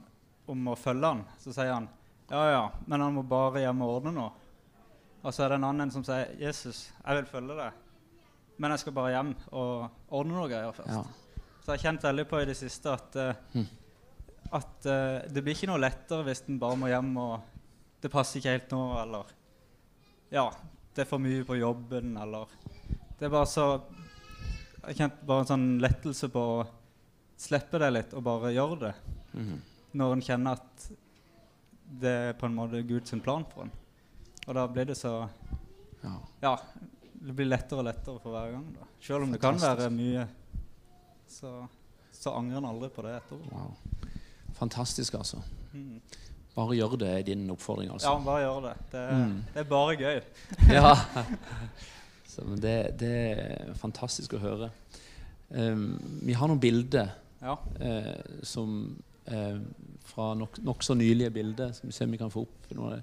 om 0.47 0.69
å 0.69 0.79
følge 0.79 1.07
han, 1.07 1.25
så 1.43 1.53
sier 1.53 1.75
han 1.75 1.89
ja, 2.31 2.51
ja, 2.51 2.73
men 2.87 3.03
han 3.03 3.15
må 3.15 3.25
bare 3.27 3.65
hjem 3.65 3.81
og 3.83 3.97
ordne 3.97 4.13
noe. 4.15 4.40
Og 5.21 5.35
så 5.35 5.45
er 5.45 5.53
det 5.53 5.61
en 5.61 5.69
annen 5.69 5.93
som 5.93 6.05
sier 6.07 6.33
Jesus, 6.41 6.87
jeg 7.05 7.19
vil 7.19 7.29
følge 7.29 7.57
deg, 7.59 7.81
men 8.61 8.73
jeg 8.73 8.83
skal 8.83 8.97
bare 8.97 9.13
hjem 9.15 9.35
og 9.51 10.15
ordne 10.17 10.37
noen 10.37 10.53
greier 10.53 10.77
først. 10.77 10.97
Ja. 10.97 11.45
Så 11.61 11.69
jeg 11.69 11.75
har 11.75 11.85
kjent 11.85 12.07
veldig 12.09 12.27
på 12.31 12.41
i 12.41 12.49
det 12.49 12.57
siste 12.57 12.93
at, 12.93 13.17
eh, 13.21 13.65
at 14.57 14.89
uh, 14.89 15.19
det 15.29 15.43
blir 15.45 15.57
ikke 15.57 15.69
noe 15.69 15.83
lettere 15.83 16.25
hvis 16.25 16.47
en 16.49 16.61
bare 16.61 16.79
må 16.81 16.89
hjem 16.89 17.13
og 17.21 17.35
det 18.01 18.09
passer 18.13 18.41
ikke 18.41 18.55
helt 18.55 18.73
nå, 18.73 18.83
eller 19.03 19.35
ja, 20.33 20.47
det 20.95 21.05
er 21.05 21.11
for 21.11 21.23
mye 21.23 21.45
på 21.45 21.59
jobben, 21.59 22.15
eller 22.17 22.49
Det 23.19 23.27
er 23.27 23.33
bare 23.35 23.49
så 23.51 23.67
Jeg 24.81 24.87
har 24.87 24.97
kjent 25.03 25.19
bare 25.29 25.45
en 25.45 25.51
sånn 25.51 25.67
lettelse 25.83 26.31
på 26.33 26.45
å 26.55 26.61
slippe 27.41 27.81
det 27.83 27.91
litt 27.93 28.15
og 28.17 28.25
bare 28.25 28.53
gjøre 28.55 28.79
det. 28.81 28.93
Mm. 29.37 29.59
Når 30.01 30.15
en 30.15 30.23
kjenner 30.25 30.57
at 30.57 30.87
det 32.01 32.13
er 32.31 32.39
på 32.39 32.49
en 32.49 32.57
måte 32.57 32.81
Guds 32.89 33.13
plan 33.25 33.45
for 33.53 33.67
en. 33.67 33.73
Og 34.51 34.57
da 34.59 34.65
blir 34.67 34.89
det 34.91 34.97
så 34.99 35.13
ja. 36.03 36.15
Ja, 36.43 36.55
det 37.21 37.35
blir 37.39 37.47
lettere 37.47 37.83
og 37.83 37.87
lettere 37.87 38.19
for 38.23 38.35
hver 38.35 38.51
gang. 38.57 38.65
da. 38.75 38.87
Selv 39.05 39.23
om 39.27 39.35
det 39.35 39.39
kan 39.43 39.59
være 39.61 39.91
mye, 39.95 40.25
så, 41.31 41.53
så 42.17 42.33
angrer 42.35 42.59
en 42.59 42.67
aldri 42.71 42.89
på 42.95 43.05
det 43.07 43.13
etterpå. 43.21 43.53
Wow. 43.53 43.77
Fantastisk, 44.59 45.15
altså. 45.21 45.39
Mm. 45.73 46.01
Bare 46.57 46.75
gjør 46.81 46.97
det, 46.99 47.11
er 47.21 47.23
din 47.29 47.45
oppfordring, 47.53 47.93
Ja, 47.93 47.95
altså. 47.95 48.17
bare 48.27 48.43
gjør 48.43 48.61
det. 48.67 48.75
Det, 48.93 49.05
Mm. 49.15 49.37
det 49.55 49.61
er 49.63 49.69
bare 49.71 49.97
gøy. 50.01 50.21
Ja. 50.79 50.95
Så, 52.31 52.45
men 52.47 52.61
det, 52.63 52.75
det 53.01 53.15
er 53.37 53.73
fantastisk 53.75 54.35
å 54.35 54.43
høre. 54.43 54.69
Um, 55.51 55.99
vi 56.23 56.33
har 56.39 56.47
noen 56.49 56.61
bilder 56.63 57.09
Ja. 57.43 57.57
uh, 57.81 58.43
som 58.47 58.97
uh, 59.31 59.59
fra 60.07 60.35
nok- 60.39 60.83
så 60.87 60.95
nylige 60.95 61.31
bilder. 61.35 61.73
Skal 61.75 61.89
vi 61.91 61.93
se 61.97 62.05
om 62.07 62.11
vi 62.15 62.21
kan 62.21 62.31
få 62.31 62.45
opp 62.47 62.71
noe. 62.79 63.01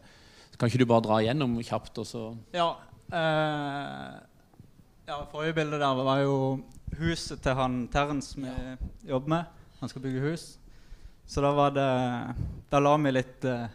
Kan 0.57 0.71
ikke 0.71 0.81
du 0.81 0.89
bare 0.89 1.05
dra 1.05 1.19
igjennom 1.21 1.57
kjapt, 1.61 1.99
og 2.01 2.07
så 2.09 2.21
Ja, 2.55 2.71
eh, 3.13 4.15
ja, 5.07 5.17
forrige 5.31 5.53
bilde 5.59 5.79
der 5.79 6.03
var 6.03 6.21
jo 6.23 6.37
huset 6.97 7.41
til 7.43 7.53
han 7.55 7.87
Terence 7.93 8.39
vi 8.39 8.49
jobber 9.09 9.29
med. 9.29 9.45
Han 9.79 9.89
skal 9.89 10.01
bygge 10.01 10.23
hus. 10.31 10.47
Så 11.27 11.43
da 11.43 11.51
var 11.51 11.75
det 11.75 11.89
Da 12.71 12.79
la 12.79 12.95
vi 12.97 13.11
litt 13.11 13.45
eh, 13.45 13.67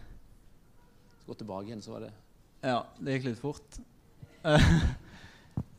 gå 1.27 1.35
tilbake 1.39 1.69
igjen, 1.71 1.83
så 1.83 1.95
var 1.95 2.07
det 2.09 2.13
Ja, 2.63 2.83
det 2.99 3.19
gikk 3.19 3.31
litt 3.31 3.43
fort. 3.43 3.81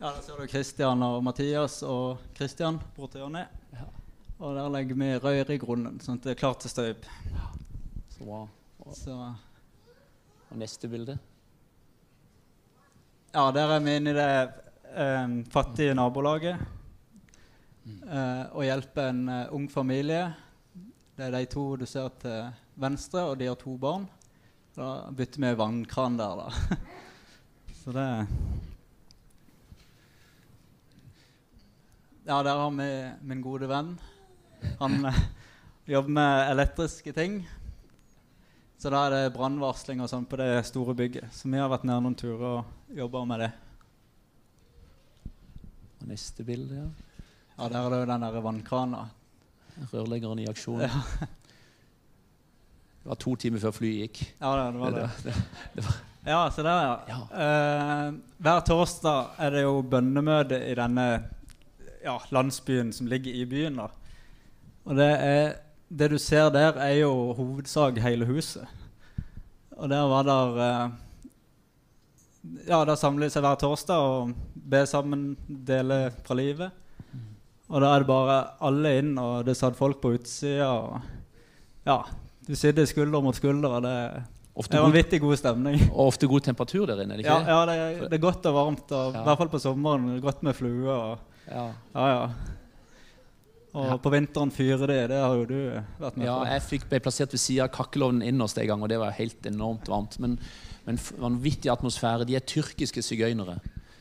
Ja, 0.03 0.10
Der 0.12 0.22
ser 0.22 0.36
du 0.36 0.48
Christian 0.51 1.00
og 1.03 1.22
Mathias 1.24 1.77
og 1.88 2.17
Christian, 2.36 2.75
bror 2.95 3.07
til 3.07 3.22
Jonny. 3.22 3.45
Ja. 3.72 3.86
Og 4.43 4.55
der 4.57 4.67
legger 4.74 4.98
vi 5.00 5.07
rør 5.24 5.51
i 5.53 5.57
grunnen, 5.62 6.01
sånn 6.03 6.17
at 6.19 6.25
det 6.25 6.33
er 6.33 6.39
klart 6.41 6.60
til 6.60 6.74
støyp. 6.74 7.05
så 8.12 8.25
bra. 8.27 8.41
Så 8.91 9.15
og 10.53 10.60
neste 10.62 10.88
bilde. 10.89 11.17
ja, 13.33 13.51
der 13.51 13.72
er 13.74 13.79
vi 13.81 13.95
inne 13.98 14.12
i 14.12 14.13
det 14.13 14.33
um, 14.93 15.45
fattige 15.50 15.95
nabolaget. 15.98 16.60
Eh, 17.83 18.43
og 18.55 18.63
hjelper 18.63 19.10
en 19.10 19.24
uh, 19.27 19.55
ung 19.55 19.65
familie. 19.72 20.29
Det 21.17 21.25
er 21.25 21.33
de 21.33 21.45
to 21.51 21.63
du 21.75 21.86
ser 21.89 22.13
til 22.22 22.53
venstre, 22.79 23.25
og 23.27 23.39
de 23.39 23.50
har 23.50 23.57
to 23.60 23.74
barn. 23.77 24.05
Da 24.77 25.10
bytter 25.12 25.41
vi 25.41 25.57
vannkran 25.57 26.15
der, 26.17 26.45
da. 26.45 26.77
Så 27.81 27.91
det 27.91 28.07
Ja, 32.24 32.38
der 32.43 32.55
har 32.55 32.69
vi 32.72 32.88
min 33.27 33.41
gode 33.41 33.67
venn. 33.67 33.98
Han 34.79 35.12
jobber 35.88 36.10
med 36.10 36.51
elektriske 36.53 37.12
ting. 37.12 37.41
Så 38.83 38.91
da 38.91 39.05
er 39.07 39.13
det 39.15 39.33
brannvarsling 39.37 40.01
og 40.03 40.09
sånn 40.11 40.25
på 40.27 40.35
det 40.41 40.49
store 40.67 40.91
bygget. 40.99 41.29
Så 41.31 41.47
vi 41.47 41.55
har 41.61 41.69
vært 41.71 41.85
nede 41.87 42.03
noen 42.03 42.17
turer 42.19 42.41
og 42.59 42.97
jobba 42.97 43.21
med 43.29 43.39
det. 43.45 43.51
Og 46.01 46.09
neste 46.09 46.43
bilde, 46.43 46.81
ja. 46.81 46.89
Ja, 47.53 47.69
der 47.69 47.77
er 47.85 47.93
det 47.93 47.99
jo 48.01 48.09
den 48.09 48.25
der 48.25 48.41
vannkrana. 48.43 49.05
Rørleggeren 49.93 50.41
i 50.43 50.49
aksjon. 50.51 50.81
Ja. 50.83 50.89
Det 53.03 53.11
var 53.11 53.19
to 53.19 53.35
timer 53.39 53.59
før 53.63 53.73
flyet 53.75 54.01
gikk. 54.03 54.19
Ja, 54.41 54.51
det, 54.57 54.65
det 54.75 54.81
var 54.83 54.97
det. 54.99 55.07
Det- 55.77 56.01
Ja, 56.23 56.37
se 56.55 56.63
der, 56.63 56.83
ja. 56.87 56.99
Ja. 57.11 57.17
Uh, 57.35 58.13
hver 58.39 58.61
torsdag 58.63 59.33
er 59.43 59.49
det 59.51 59.63
jo 59.65 59.81
bønnemøte 59.83 60.55
i 60.71 60.75
denne 60.79 61.07
ja, 62.03 62.13
landsbyen 62.31 62.93
som 62.95 63.09
ligger 63.11 63.35
i 63.35 63.43
byen. 63.51 63.75
da. 63.81 63.89
Og 64.87 64.95
det, 64.95 65.09
er, 65.19 65.51
det 65.93 66.09
du 66.13 66.17
ser 66.21 66.50
der, 66.53 66.77
er 66.81 66.95
jo 67.03 67.12
hovedsak 67.38 68.00
hele 68.01 68.25
huset. 68.25 68.65
Og 69.77 69.89
der 69.91 70.05
var 70.09 70.25
der 70.27 70.62
eh, 70.65 70.89
Ja, 72.67 72.81
der 72.85 72.97
samler 73.00 73.29
de 73.29 73.33
seg 73.33 73.43
hver 73.45 73.55
torsdag 73.62 73.95
og 74.03 74.33
ber 74.53 74.85
sammen, 74.89 75.38
deler 75.47 76.09
fra 76.25 76.35
livet. 76.35 76.71
Og 77.71 77.79
da 77.81 77.93
er 77.95 78.03
det 78.03 78.09
bare 78.09 78.38
alle 78.67 78.91
inn, 79.00 79.13
og 79.17 79.45
det 79.47 79.55
satt 79.57 79.77
folk 79.79 80.01
på 80.03 80.12
utsida. 80.17 80.67
Og 80.67 81.88
ja, 81.88 82.01
du 82.45 82.51
sitter 82.59 82.85
skulder 82.89 83.23
mot 83.23 83.38
skulder, 83.38 83.77
og 83.79 83.85
det 83.88 83.97
Ofte 84.53 84.75
det 84.75 84.77
er 84.77 84.83
god, 84.83 84.91
vanvittig 84.91 85.19
god 85.23 85.38
stemning. 85.39 85.79
og 85.95 86.09
ofte 86.12 86.27
god 86.29 86.43
temperatur 86.45 86.85
der 86.85 87.00
inne, 87.01 87.15
Ja, 87.23 87.39
ja 87.47 87.62
det, 87.65 87.77
er, 87.79 88.01
det 88.12 88.19
er 88.19 88.21
godt 88.21 88.45
og 88.45 88.53
varmt. 88.53 88.91
Og, 88.91 89.13
Ja. 89.15 89.21
I 89.21 89.23
hvert 89.25 89.39
fall 89.39 89.50
på 89.50 89.62
sommeren. 89.63 90.21
Godt 90.21 90.43
med 90.43 90.53
flue. 90.53 90.91
Og, 90.91 91.17
Ja. 91.47 91.63
ja, 91.95 92.05
ja. 92.12 92.27
Og 93.73 93.85
Ja. 93.87 93.97
på 93.97 94.09
vinteren 94.13 94.51
fyrer 94.51 94.85
det. 94.87 95.09
Det 95.09 95.17
har 95.19 95.33
jo 95.35 95.45
du 95.45 95.81
vært 95.99 96.17
med 96.17 96.25
Ja, 96.27 96.39
på. 96.39 96.45
jeg 96.45 96.61
fikk, 96.61 96.89
ble 96.89 96.99
plassert 96.99 97.31
ved 97.33 97.39
siden 97.39 97.63
av 97.63 97.69
kakkelovnen 97.73 98.21
innerst 98.21 98.57
en 98.61 98.67
gang, 98.67 98.83
og 98.83 98.89
det 98.89 98.99
var 98.99 99.11
helt 99.11 99.45
enormt 99.49 99.87
varmt. 99.89 100.19
Men, 100.19 100.39
men 100.85 100.97
vanvittig 101.17 101.71
atmosfære. 101.71 102.25
De 102.27 102.35
er 102.35 102.39
tyrkiske 102.45 103.01
sigøynere. 103.01 103.59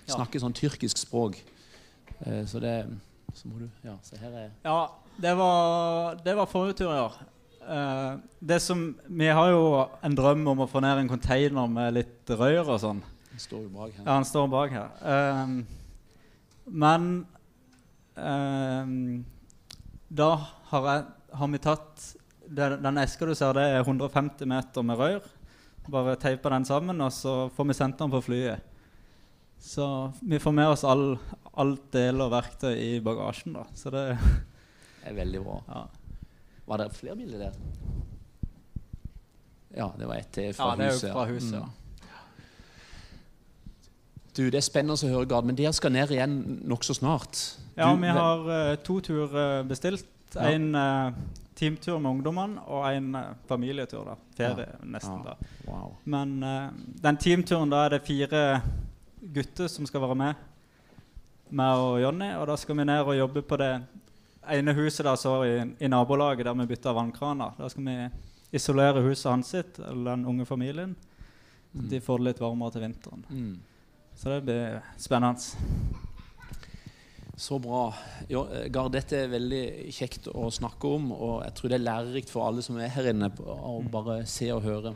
Ja. 0.09 0.15
Snakker 0.17 0.41
sånn 0.41 0.53
tyrkisk 0.53 0.99
språk. 0.99 1.37
Eh, 2.27 2.45
så 2.45 2.61
det 2.61 2.87
så 3.35 3.49
må 3.49 3.59
du, 3.61 3.71
Ja, 3.85 3.95
se 4.03 4.17
her 4.21 4.29
er 4.29 4.51
Ja, 4.65 4.89
det 5.21 5.37
var, 5.39 6.15
det 6.23 6.37
var 6.37 6.47
forrige 6.47 6.77
tur, 6.77 6.93
ja. 6.93 7.11
Eh, 7.67 8.19
det 8.45 8.61
som, 8.61 8.95
vi 9.09 9.27
har 9.27 9.49
jo 9.51 9.89
en 10.05 10.15
drøm 10.15 10.47
om 10.49 10.59
å 10.59 10.69
få 10.69 10.81
ned 10.83 10.99
en 10.99 11.09
container 11.09 11.67
med 11.67 11.95
litt 11.95 12.27
rør 12.29 12.69
og 12.75 12.81
sånn. 12.81 13.01
Den 13.31 13.39
står 13.41 13.63
jo 13.63 13.69
bak 13.71 13.93
her. 13.97 14.05
Ja, 14.05 14.13
han 14.19 14.25
står 14.25 14.51
bak 14.51 14.71
her. 14.71 14.89
Ehm, 15.03 15.67
men 16.67 17.27
ehm, 18.19 19.25
da 20.13 20.31
har, 20.73 20.87
jeg, 20.91 21.05
har 21.41 21.49
vi 21.53 21.61
tatt 21.65 22.03
den, 22.53 22.75
den 22.85 22.99
eska 23.01 23.27
du 23.29 23.35
ser, 23.39 23.55
det 23.57 23.65
er 23.73 23.81
150 23.87 24.45
meter 24.51 24.85
med 24.85 25.01
rør. 25.01 25.31
Bare 25.91 26.17
teipa 26.21 26.51
den 26.53 26.65
sammen, 26.69 27.01
og 27.03 27.11
så 27.15 27.33
får 27.57 27.69
vi 27.71 27.75
sendt 27.79 27.99
den 28.03 28.13
på 28.13 28.21
flyet. 28.23 28.61
Så 29.63 29.87
vi 30.27 30.39
får 30.43 30.55
med 30.55 30.69
oss 30.75 30.83
all, 30.87 31.17
alt 31.59 31.85
del 31.95 32.21
og 32.25 32.31
verktøy 32.35 32.75
i 32.77 32.93
bagasjen, 33.03 33.55
da. 33.57 33.65
Så 33.79 33.91
det 33.95 34.05
Det 34.19 35.11
er 35.11 35.17
veldig 35.19 35.41
bra. 35.45 35.57
Ja, 35.69 35.83
Var 36.67 36.79
det 36.85 36.93
flere 36.95 37.17
bilder 37.19 37.39
der? 37.49 37.53
Ja, 39.75 39.89
det 39.99 40.07
var 40.07 40.17
ett 40.21 40.33
til 40.37 40.53
fra 40.55 40.73
ja 40.73 40.77
det 40.77 40.87
er 40.87 40.93
huset. 40.93 41.09
jo 41.09 41.15
fra 41.17 41.25
huset, 41.31 41.55
Mm. 41.55 41.61
ja. 41.63 41.69
Du, 44.37 44.47
Det 44.51 44.55
er 44.57 44.65
spennende 44.65 44.97
å 44.97 45.11
høre, 45.13 45.27
Gard, 45.29 45.45
men 45.45 45.57
dere 45.59 45.73
skal 45.77 45.93
ned 45.93 46.09
igjen 46.15 46.37
nokså 46.65 46.95
snart. 46.97 47.37
Ja, 47.77 47.91
Du- 47.95 48.01
vi 48.01 48.09
har 48.09 48.47
uh, 48.49 48.77
to 48.77 49.01
turer 49.01 49.63
bestilt. 49.69 50.07
Ja. 50.35 50.47
En 50.49 50.75
uh, 50.75 51.13
teamtur 51.55 51.99
med 52.01 52.11
ungdommene 52.17 52.63
og 52.67 52.87
en 52.89 53.15
uh, 53.15 53.35
familietur. 53.49 54.05
da. 54.09 54.15
Ferie, 54.37 54.69
nesten. 54.89 55.21
Ja. 55.27 55.35
da. 55.35 55.51
Wow. 55.69 55.91
Men 56.05 56.43
eh, 56.43 56.71
den 57.05 57.17
teamturen, 57.21 57.69
da 57.71 57.85
er 57.85 57.91
det 57.99 58.03
fire 58.07 58.63
gutter 59.35 59.69
som 59.69 59.85
skal 59.87 60.01
være 60.01 60.17
med. 60.17 60.35
Meg 61.53 61.77
og 61.85 62.01
Jonny. 62.01 62.31
Og 62.41 62.47
da 62.49 62.57
skal 62.57 62.77
vi 62.81 62.85
ned 62.89 63.05
og 63.05 63.17
jobbe 63.19 63.43
på 63.45 63.59
det 63.61 63.71
ene 64.57 64.73
huset 64.75 65.05
der 65.07 65.17
så 65.21 65.35
i, 65.47 65.53
i 65.85 65.89
nabolaget 65.93 66.49
der 66.49 66.57
vi 66.63 66.67
bytta 66.73 66.95
vannkraner. 66.97 67.53
Da 67.61 67.69
skal 67.69 67.85
vi 67.85 68.09
isolere 68.57 69.05
huset 69.05 69.31
hans 69.31 69.53
sitt, 69.53 69.79
eller 69.79 70.15
den 70.17 70.25
unge 70.33 70.47
familien. 70.49 70.97
Så 71.77 71.85
de 71.89 72.01
får 72.05 72.19
det 72.19 72.27
litt 72.31 72.41
varmere 72.43 72.73
til 72.75 72.83
vinteren. 72.89 73.23
Mm. 73.29 73.53
Så 74.23 74.29
det 74.29 74.43
blir 74.47 74.83
spennende. 74.99 75.41
Så 77.37 77.59
bra. 77.59 77.95
Jo, 78.29 78.45
eh, 78.55 78.69
Gard, 78.71 78.93
dette 78.95 79.17
er 79.19 79.33
veldig 79.33 79.91
kjekt 79.91 80.29
å 80.31 80.47
snakke 80.55 80.87
om, 80.95 81.09
og 81.11 81.41
jeg 81.43 81.55
tror 81.59 81.73
det 81.73 81.77
er 81.81 81.83
lærerikt 81.83 82.31
for 82.31 82.47
alle 82.47 82.63
som 82.63 82.79
er 82.79 82.93
her 82.95 83.09
inne, 83.11 83.33
å 83.43 83.81
bare 83.91 84.21
se 84.31 84.47
og 84.55 84.63
høre. 84.63 84.95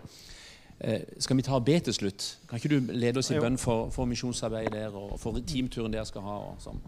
Eh, 0.78 1.02
skal 1.18 1.40
vi 1.40 1.42
ta 1.42 1.58
B 1.58 1.72
be 1.72 1.80
til 1.80 1.98
slutt? 1.98 2.28
Kan 2.46 2.60
ikke 2.60 2.70
du 2.76 2.94
lede 2.94 3.18
oss 3.18 3.32
i 3.34 3.40
bønn 3.42 3.58
for, 3.58 3.90
for 3.90 4.06
misjonsarbeidet 4.06 4.76
der, 4.78 4.94
og 4.94 5.18
for 5.18 5.42
teamturen 5.42 5.90
dere 5.90 6.06
skal 6.06 6.22
ha? 6.22 6.38
Og 6.52 6.62
sånn? 6.62 6.78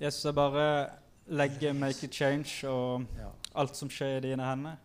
Jesus, 0.00 0.24
jeg 0.24 0.34
bare 0.34 0.90
legger 1.28 1.74
'make 1.74 2.04
a 2.04 2.08
change' 2.08 2.64
og 2.64 3.04
alt 3.54 3.76
som 3.76 3.88
skjer 3.90 4.16
i 4.16 4.28
dine 4.30 4.48
hender. 4.48 4.78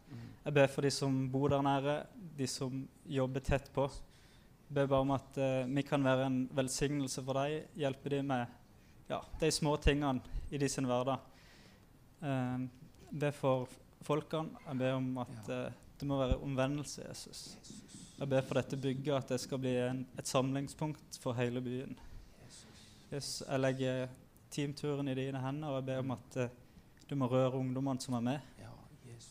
Jeg 0.43 0.53
ber 0.53 0.67
for 0.67 0.81
de 0.81 0.91
som 0.91 1.29
bor 1.31 1.47
der 1.47 1.61
nære, 1.61 2.03
de 2.37 2.47
som 2.47 2.89
jobber 3.07 3.39
tett 3.39 3.71
på. 3.73 3.89
Ber 4.69 4.87
bare 4.87 5.05
om 5.05 5.11
at 5.15 5.37
eh, 5.37 5.65
vi 5.69 5.83
kan 5.85 6.03
være 6.03 6.27
en 6.29 6.37
velsignelse 6.55 7.23
for 7.25 7.37
deg, 7.41 7.69
hjelpe 7.77 8.13
dem 8.13 8.31
med 8.31 8.59
ja, 9.09 9.19
de 9.39 9.51
små 9.51 9.75
tingene 9.81 10.23
i 10.53 10.59
de 10.61 10.69
sin 10.71 10.87
hverdag. 10.89 11.19
Eh, 12.23 12.65
be 13.11 13.31
for 13.35 13.67
folkene. 14.03 14.63
Jeg 14.67 14.79
ber 14.79 14.97
om 14.97 15.11
at 15.23 15.51
eh, 15.51 15.81
det 15.99 16.07
må 16.09 16.17
være 16.19 16.39
omvendelse, 16.43 17.03
Jesus. 17.07 17.43
Jeg 18.17 18.29
ber 18.29 18.41
for 18.45 18.59
dette 18.59 18.79
bygget, 18.79 19.15
at 19.17 19.35
det 19.35 19.39
skal 19.43 19.61
bli 19.61 19.75
en, 19.83 20.03
et 20.19 20.27
samlingspunkt 20.29 21.19
for 21.21 21.37
hele 21.37 21.61
byen. 21.61 21.95
Jesus, 23.11 23.43
jeg 23.47 23.59
legger 23.59 24.07
teamturen 24.53 25.09
i 25.09 25.17
dine 25.17 25.41
hender, 25.41 25.69
og 25.69 25.81
jeg 25.81 25.89
ber 25.91 26.03
om 26.03 26.15
at 26.15 26.39
eh, 26.43 26.55
du 27.09 27.15
må 27.19 27.27
røre 27.29 27.59
ungdommene 27.59 28.01
som 28.01 28.17
er 28.17 28.25
med. 28.25 28.49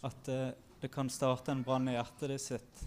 At 0.06 0.28
eh, 0.28 0.52
det 0.82 0.90
kan 0.90 1.10
starte 1.10 1.54
en 1.54 1.62
brann 1.66 1.88
i 1.90 1.96
hjertet 1.96 2.32
ditt. 2.34 2.84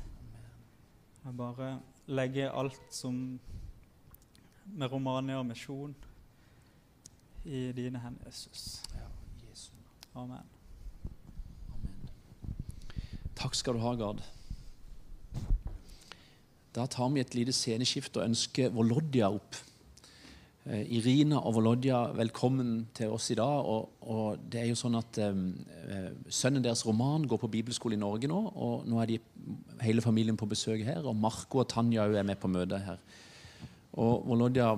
Jeg 1.25 1.37
bare 1.37 1.69
legger 2.07 2.53
alt 2.53 2.81
som 2.93 3.39
med 4.65 4.91
Romania 4.91 5.39
og 5.39 5.45
misjon 5.45 5.95
i 7.45 7.69
dine 7.77 8.01
hender, 8.01 8.25
Jesus. 8.25 8.81
Ja, 8.95 9.07
Jesu. 9.45 9.71
Amen. 10.15 10.47
Amen. 11.73 12.09
Takk 13.37 13.55
skal 13.55 13.77
du 13.77 13.83
ha, 13.83 13.93
Gard. 13.99 14.23
Da 16.75 16.87
tar 16.91 17.09
vi 17.13 17.21
et 17.21 17.35
lite 17.37 17.53
sceneskift 17.55 18.17
og 18.17 18.25
ønsker 18.25 18.73
Volodja 18.73 19.29
opp. 19.31 19.55
Eh, 20.65 20.81
Irina 20.97 21.37
og 21.45 21.53
Volodja, 21.59 21.99
velkommen 22.17 22.87
til 22.97 23.11
oss 23.13 23.27
i 23.29 23.35
dag. 23.37 23.67
Og, 23.69 23.91
og 24.01 24.39
det 24.49 24.63
er 24.63 24.71
jo 24.71 24.77
sånn 24.79 24.95
at 24.97 25.19
eh, 25.21 26.07
Sønnen 26.33 26.63
deres 26.65 26.81
Roman 26.87 27.27
går 27.29 27.37
på 27.43 27.49
bibelskole 27.53 27.93
i 27.93 28.01
Norge 28.01 28.25
nå. 28.31 28.39
og 28.49 28.87
Nå 28.89 28.97
er 29.03 29.11
de 29.11 29.19
hele 29.85 30.01
familien 30.01 30.37
på 30.37 30.47
besøk 30.49 30.81
her. 30.87 31.05
Og 31.05 31.13
Marco 31.13 31.61
og 31.61 31.67
Tanja 31.69 32.07
er 32.09 32.25
med 32.25 32.39
på 32.41 32.49
møtet 32.49 32.81
her. 32.81 32.97
Og 34.01 34.25
Volodja, 34.25 34.71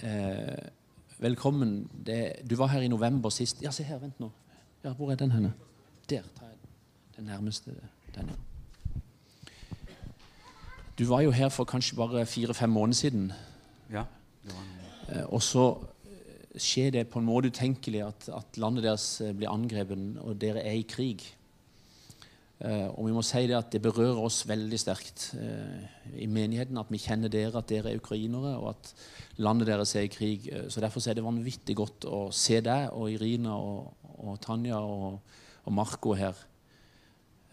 eh, 0.00 0.70
velkommen. 1.20 1.82
Det, 1.92 2.40
du 2.48 2.56
var 2.56 2.72
her 2.72 2.86
i 2.86 2.88
november 2.88 3.28
sist. 3.34 3.60
Ja, 3.60 3.74
se 3.76 3.84
her, 3.84 4.00
vent 4.00 4.22
nå. 4.24 4.30
Ja, 4.86 4.94
Hvor 4.96 5.12
er 5.12 5.20
den 5.20 5.34
henne? 5.36 5.52
Der 6.08 6.24
tar 6.38 6.48
jeg 6.48 6.56
den. 6.62 6.70
Den 7.18 7.28
nærmeste. 7.28 7.76
Den, 8.16 8.32
ja. 8.32 8.40
Du 10.96 11.04
var 11.12 11.20
jo 11.20 11.30
her 11.34 11.52
for 11.52 11.68
kanskje 11.68 11.96
bare 11.96 12.24
fire-fem 12.24 12.72
måneder 12.72 12.96
siden. 12.96 13.32
Ja. 13.92 14.08
Det 14.44 14.52
var 14.54 14.62
en, 14.62 14.73
Eh, 14.73 14.73
Og 15.28 15.42
så 15.42 15.64
eh, 16.08 16.58
skjer 16.58 16.90
det 16.98 17.08
på 17.12 17.20
en 17.20 17.28
måte 17.28 17.50
utenkelig 17.52 18.02
at, 18.06 18.28
at 18.34 18.58
landet 18.62 18.86
deres 18.86 19.06
eh, 19.20 19.32
blir 19.36 19.52
angrepet, 19.52 20.18
og 20.22 20.36
dere 20.40 20.62
er 20.64 20.78
i 20.80 20.86
krig. 20.88 21.22
Eh, 22.64 22.86
Og 22.94 23.08
vi 23.08 23.12
må 23.12 23.22
si 23.26 23.42
det 23.50 23.56
at 23.58 23.72
det 23.74 23.82
berører 23.82 24.20
oss 24.22 24.44
veldig 24.48 24.78
sterkt 24.78 25.34
eh, 25.36 25.84
i 26.22 26.26
menigheten 26.30 26.78
at 26.80 26.90
vi 26.90 27.02
kjenner 27.02 27.28
dere, 27.28 27.58
at 27.58 27.68
dere 27.68 27.90
er 27.92 28.00
ukrainere, 28.00 28.54
og 28.60 28.70
at 28.70 28.94
landet 29.42 29.66
deres 29.68 29.94
er 29.98 30.06
i 30.06 30.12
krig. 30.12 30.48
Eh, 30.48 30.68
Så 30.70 30.80
Derfor 30.80 31.02
er 31.08 31.14
det 31.18 31.24
vanvittig 31.26 31.76
godt 31.76 32.06
å 32.06 32.30
se 32.32 32.60
deg 32.64 32.90
og 32.94 33.10
Irina 33.10 33.56
og, 33.58 33.92
og 34.18 34.40
Tanja 34.40 34.78
og, 34.78 35.20
og 35.64 35.72
Marco 35.74 36.14
her. 36.14 36.34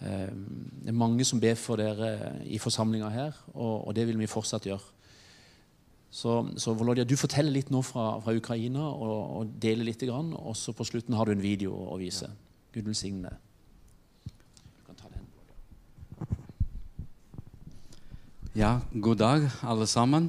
Eh, 0.02 0.30
Det 0.86 0.94
er 0.94 0.98
mange 0.98 1.26
som 1.26 1.42
ber 1.42 1.56
for 1.56 1.82
dere 1.82 2.40
i 2.46 2.58
forsamlinga 2.62 3.10
her, 3.10 3.34
og, 3.54 3.88
og 3.88 3.96
det 3.96 4.08
vil 4.08 4.18
vi 4.22 4.30
fortsatt 4.30 4.66
gjøre. 4.70 5.01
Så, 6.12 6.42
så 6.60 6.74
Volodya, 6.76 7.06
du 7.08 7.16
forteller 7.16 7.54
litt 7.56 7.70
nå 7.72 7.80
fra, 7.88 8.18
fra 8.20 8.34
Ukraina 8.36 8.84
og, 8.92 9.20
og 9.40 9.54
deler 9.64 9.88
litt. 9.88 10.04
Grann, 10.04 10.34
og 10.36 10.58
så 10.60 10.74
på 10.76 10.84
slutten 10.88 11.16
har 11.16 11.30
du 11.30 11.36
en 11.36 11.44
video 11.44 11.72
å 11.72 11.96
vise. 12.02 12.28
Gud 12.76 12.90
velsigne 12.90 13.30
deg. 13.30 13.48
Ja, 18.52 18.82
god 18.92 19.22
dag, 19.22 19.46
alle 19.64 19.88
sammen. 19.88 20.26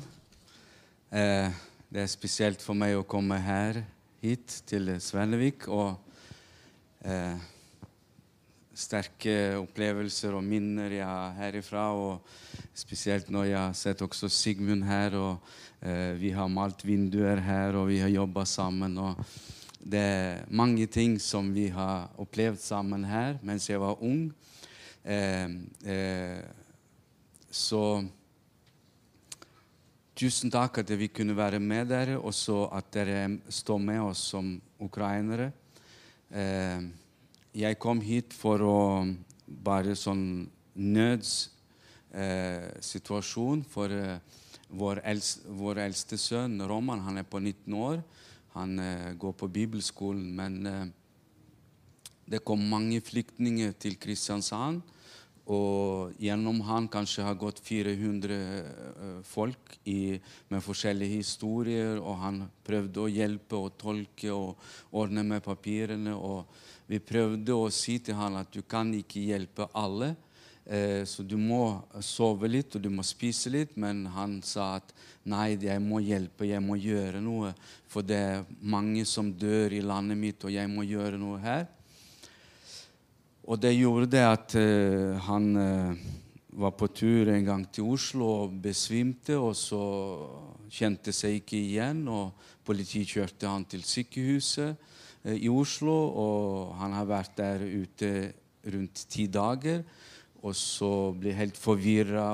Eh, 1.11 1.51
det 1.91 2.05
er 2.05 2.13
spesielt 2.13 2.63
for 2.63 2.79
meg 2.79 2.95
å 2.95 3.03
komme 3.03 3.41
her 3.43 3.81
hit 4.23 4.61
til 4.71 4.87
Svelvik 5.03 5.67
Og 5.67 5.91
eh, 7.03 7.43
sterke 8.75 9.57
opplevelser 9.61 10.35
og 10.37 10.45
minner 10.45 10.93
jeg 10.97 11.07
har 11.07 11.35
herifra. 11.39 11.87
Og 11.93 12.75
spesielt 12.75 13.31
når 13.31 13.51
jeg 13.51 13.61
har 13.61 13.75
sett 13.79 14.05
også 14.05 14.31
Sigmund 14.33 14.85
her. 14.89 15.17
og 15.17 15.39
eh, 15.81 16.15
Vi 16.21 16.31
har 16.31 16.49
malt 16.49 16.85
vinduer 16.87 17.41
her, 17.41 17.77
og 17.77 17.89
vi 17.89 17.99
har 17.99 18.09
jobba 18.09 18.45
sammen. 18.45 18.99
og 18.99 19.25
det 19.83 19.99
er 19.99 20.45
mange 20.55 20.87
ting 20.87 21.17
som 21.19 21.49
vi 21.55 21.67
har 21.75 22.13
opplevd 22.23 22.61
sammen 22.63 23.03
her 23.05 23.41
mens 23.43 23.69
jeg 23.69 23.81
var 23.83 23.99
ung. 24.03 24.29
Eh, 25.03 25.51
eh, 25.91 26.43
så 27.51 28.05
tusen 30.15 30.53
takk 30.55 30.79
at 30.85 30.93
vi 30.95 31.11
kunne 31.11 31.35
være 31.37 31.59
med 31.59 31.91
dere, 31.91 32.19
og 32.19 32.35
så 32.35 32.69
at 32.73 32.93
dere 32.95 33.27
står 33.49 33.83
med 33.83 34.01
oss 34.07 34.23
som 34.31 34.55
ukrainere. 34.81 35.51
Eh, 36.31 36.79
jeg 37.53 37.77
kom 37.81 38.01
hit 38.01 38.33
for 38.33 38.63
å 38.65 39.05
bare 39.45 39.95
sånn 39.99 40.49
nødssituasjon 40.73 43.65
for 43.69 43.91
eh, 43.93 44.19
vår, 44.73 45.01
eldste, 45.05 45.49
vår 45.53 45.79
eldste 45.85 46.17
sønn 46.21 46.61
Roman. 46.69 47.01
Han 47.05 47.19
er 47.21 47.25
på 47.29 47.39
19 47.43 47.75
år. 47.77 48.03
Han 48.57 48.79
eh, 48.81 49.13
går 49.21 49.33
på 49.37 49.49
bibelskolen, 49.53 50.37
men 50.37 50.67
eh, 50.67 50.87
det 52.33 52.45
kom 52.47 52.61
mange 52.69 53.01
flyktninger 53.05 53.73
til 53.81 53.97
Kristiansand. 54.01 54.83
Og 55.53 56.13
gjennom 56.23 56.61
han 56.69 56.87
kanskje 56.87 57.25
har 57.27 57.35
gått 57.35 57.59
400 57.67 58.37
eh, 58.39 59.17
folk 59.27 59.75
i, 59.91 60.21
med 60.49 60.63
forskjellige 60.63 61.19
historier. 61.19 61.99
Og 61.99 62.21
han 62.23 62.45
prøvde 62.65 63.01
å 63.03 63.11
hjelpe 63.11 63.59
og 63.59 63.75
tolke 63.81 64.31
og 64.33 64.57
ordne 64.95 65.23
med 65.27 65.43
papirene. 65.45 66.15
Og 66.15 66.47
vi 66.93 66.99
prøvde 67.01 67.55
å 67.57 67.71
si 67.73 67.97
til 68.05 68.19
han 68.19 68.37
at 68.43 68.51
du 68.53 68.61
kan 68.69 68.91
ikke 68.93 69.23
hjelpe 69.25 69.65
alle. 69.73 70.11
Eh, 70.67 71.03
så 71.09 71.25
du 71.25 71.39
må 71.41 71.81
sove 72.05 72.51
litt 72.51 72.77
og 72.77 72.85
du 72.85 72.91
må 72.93 73.05
spise 73.07 73.49
litt. 73.53 73.79
Men 73.81 74.05
han 74.13 74.41
sa 74.45 74.75
at 74.77 74.93
nei, 75.25 75.55
jeg 75.57 75.81
må 75.81 76.03
hjelpe, 76.05 76.51
jeg 76.51 76.61
må 76.61 76.77
gjøre 76.77 77.23
noe. 77.25 77.55
For 77.89 78.05
det 78.05 78.19
er 78.19 78.45
mange 78.61 79.07
som 79.09 79.33
dør 79.33 79.73
i 79.73 79.81
landet 79.81 80.21
mitt, 80.21 80.45
og 80.45 80.53
jeg 80.53 80.69
må 80.69 80.85
gjøre 80.85 81.21
noe 81.21 81.41
her. 81.41 81.65
Og 83.49 83.59
det 83.59 83.73
gjorde 83.73 84.27
at 84.29 84.59
eh, 84.61 85.17
han 85.31 85.51
eh, 85.57 86.07
var 86.61 86.77
på 86.77 86.93
tur 86.93 87.33
en 87.33 87.49
gang 87.49 87.65
til 87.73 87.89
Oslo 87.89 88.29
og 88.45 88.61
besvimte, 88.69 89.41
og 89.41 89.57
så 89.57 89.83
kjente 90.69 91.17
seg 91.17 91.41
ikke 91.41 91.57
igjen. 91.57 92.05
og 92.13 92.37
Politiet 92.63 93.17
kjørte 93.17 93.49
han 93.49 93.65
til 93.65 93.81
sykehuset 93.81 94.77
eh, 94.77 94.92
i 95.25 95.49
Oslo, 95.49 95.95
og 96.19 96.73
han 96.81 96.95
har 96.97 97.07
vært 97.07 97.37
der 97.39 97.63
ute 97.63 98.09
rundt 98.73 99.05
ti 99.11 99.29
dager. 99.31 99.85
Og 100.43 100.55
så 100.59 100.91
ble 101.15 101.31
jeg 101.31 101.39
helt 101.39 101.59
forvirra. 101.61 102.27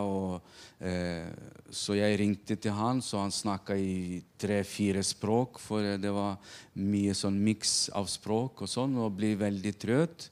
Eh, 0.81 1.29
så 1.69 1.99
jeg 1.99 2.17
ringte 2.21 2.57
til 2.57 2.73
han, 2.73 3.03
så 3.05 3.21
han 3.21 3.35
snakka 3.35 3.77
i 3.77 4.23
tre-fire 4.41 5.03
språk. 5.05 5.61
For 5.61 5.99
det 6.01 6.13
var 6.15 6.39
mye 6.81 7.17
sånn 7.17 7.37
miks 7.45 7.91
av 7.93 8.09
språk 8.09 8.65
og 8.65 8.73
sånn, 8.73 8.97
og 8.97 9.17
ble 9.19 9.35
veldig 9.37 9.75
trøtt. 9.77 10.31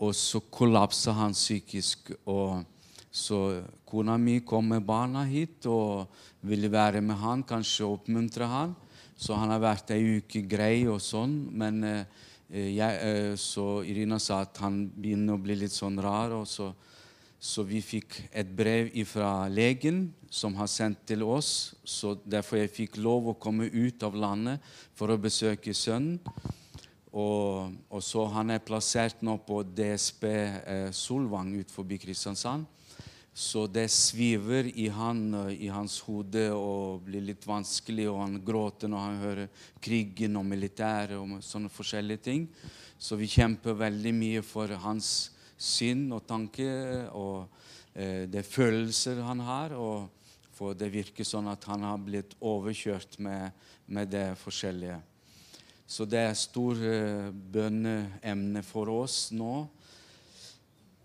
Og 0.00 0.14
så 0.16 0.42
kollapsa 0.46 1.16
han 1.18 1.34
psykisk. 1.34 2.14
og 2.30 2.62
Så 3.10 3.64
kona 3.84 4.14
mi 4.16 4.38
kom 4.46 4.68
med 4.70 4.86
barna 4.86 5.24
hit 5.26 5.66
og 5.66 6.06
ville 6.46 6.70
være 6.70 7.02
med 7.02 7.18
han, 7.18 7.42
kanskje 7.42 7.90
oppmuntre 7.90 8.46
han. 8.46 8.76
Så 9.20 9.36
han 9.36 9.52
har 9.52 9.60
vært 9.60 9.92
ei 9.92 10.20
uke 10.20 10.40
grei 10.48 10.86
og 10.88 11.00
sånn. 11.04 11.34
Men 11.52 11.82
eh, 11.84 12.20
jeg, 12.48 13.00
eh, 13.04 13.34
så 13.36 13.82
Irina 13.84 14.16
sa 14.22 14.40
at 14.46 14.62
han 14.64 14.86
begynner 14.94 15.36
å 15.36 15.42
bli 15.42 15.58
litt 15.60 15.76
sånn 15.76 16.00
rar. 16.00 16.32
og 16.38 16.46
så, 16.48 16.70
så 17.36 17.64
vi 17.68 17.82
fikk 17.84 18.16
et 18.32 18.48
brev 18.56 18.88
fra 19.08 19.48
legen 19.48 20.06
som 20.30 20.56
har 20.56 20.70
sendt 20.72 21.04
til 21.10 21.26
oss. 21.26 21.74
så 21.84 22.14
Derfor 22.24 22.62
jeg 22.62 22.72
fikk 22.72 22.96
lov 22.96 23.28
å 23.28 23.36
komme 23.36 23.68
ut 23.68 24.02
av 24.08 24.16
landet 24.16 24.64
for 24.96 25.12
å 25.12 25.20
besøke 25.20 25.76
sønnen. 25.76 26.16
Og, 27.10 27.72
og, 27.90 28.02
så 28.06 28.24
Han 28.30 28.52
er 28.54 28.62
plassert 28.62 29.20
nå 29.26 29.34
på 29.42 29.64
DSB 29.66 30.24
eh, 30.30 30.90
Solvang 30.94 31.52
utenfor 31.58 31.84
Kristiansand. 31.98 32.68
Så 33.34 33.66
det 33.70 33.86
sviver 33.94 34.66
i, 34.74 34.88
han, 34.90 35.20
i 35.54 35.68
hans 35.70 36.00
hode 36.02 36.48
og 36.52 37.04
blir 37.06 37.22
litt 37.24 37.46
vanskelig, 37.46 38.08
og 38.10 38.20
han 38.24 38.38
gråter 38.44 38.90
når 38.90 39.04
han 39.06 39.20
hører 39.22 39.66
krigen 39.80 40.38
og 40.40 40.48
militæret 40.50 41.16
og 41.16 41.38
sånne 41.44 41.70
forskjellige 41.72 42.24
ting. 42.26 42.48
Så 42.98 43.16
vi 43.16 43.30
kjemper 43.30 43.78
veldig 43.78 44.12
mye 44.16 44.42
for 44.44 44.72
hans 44.82 45.30
sinn 45.60 46.08
og 46.12 46.24
tanke 46.28 46.66
og 47.16 47.46
eh, 47.94 48.26
det 48.28 48.42
følelser 48.48 49.22
han 49.24 49.44
har. 49.46 49.76
og 49.78 50.10
For 50.56 50.76
det 50.76 50.90
virker 50.92 51.24
sånn 51.24 51.48
at 51.52 51.64
han 51.70 51.86
har 51.86 52.02
blitt 52.02 52.34
overkjørt 52.40 53.16
med, 53.22 53.54
med 53.86 54.10
det 54.12 54.34
forskjellige. 54.42 54.98
Så 55.90 56.04
det 56.06 56.20
er 56.22 56.36
stor 56.38 56.78
uh, 56.78 57.30
bønneemne 57.34 58.60
for 58.62 58.92
oss 58.94 59.32
nå. 59.34 59.64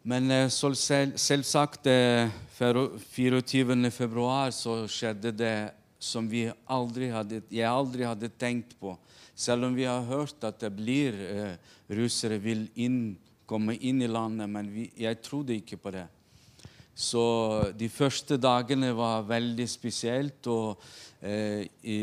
Men 0.05 0.29
selv, 0.53 0.77
selvsagt, 1.17 1.87
uh, 1.89 2.29
24. 2.55 3.91
februar 3.91 4.51
så 4.53 4.83
skjedde 4.85 5.31
det 5.33 5.55
som 5.97 6.27
vi 6.29 6.45
aldri 6.69 7.09
hadde, 7.09 7.41
jeg 7.49 7.65
aldri 7.65 8.05
hadde 8.05 8.29
tenkt 8.37 8.75
på. 8.79 8.93
Selv 9.35 9.65
om 9.67 9.75
vi 9.75 9.87
har 9.89 10.05
hørt 10.05 10.43
at 10.45 10.61
det 10.61 10.71
blir 10.77 11.17
eh, 11.25 11.55
russere 11.97 12.37
vil 12.39 12.67
inn, 12.79 13.17
komme 13.49 13.75
inn 13.75 14.03
i 14.05 14.07
landet, 14.07 14.47
men 14.47 14.69
vi, 14.71 14.85
jeg 14.95 15.19
trodde 15.25 15.57
ikke 15.57 15.79
på 15.81 15.91
det. 15.95 16.05
Så 16.95 17.25
de 17.75 17.89
første 17.91 18.37
dagene 18.39 18.93
var 18.95 19.25
veldig 19.27 19.67
spesielt. 19.67 20.47
Og 20.47 20.79
eh, 21.19 21.65
i, 21.83 21.99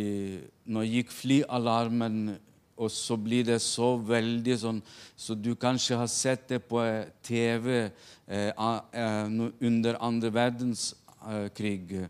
når 0.69 0.91
gikk 0.91 1.15
flyalarmen, 1.17 2.35
og 2.77 2.91
så 2.91 3.17
blir 3.21 3.45
det 3.47 3.59
så 3.63 3.95
veldig 4.01 4.57
sånn 4.59 4.81
Så 5.17 5.37
du 5.39 5.53
kanskje 5.55 5.99
har 6.01 6.09
sett 6.11 6.49
det 6.49 6.63
på 6.67 6.81
TV 7.23 7.91
eh, 8.27 8.51
eh, 8.51 9.27
under 9.61 9.99
andre 10.01 10.33
verdenskrig. 10.35 12.09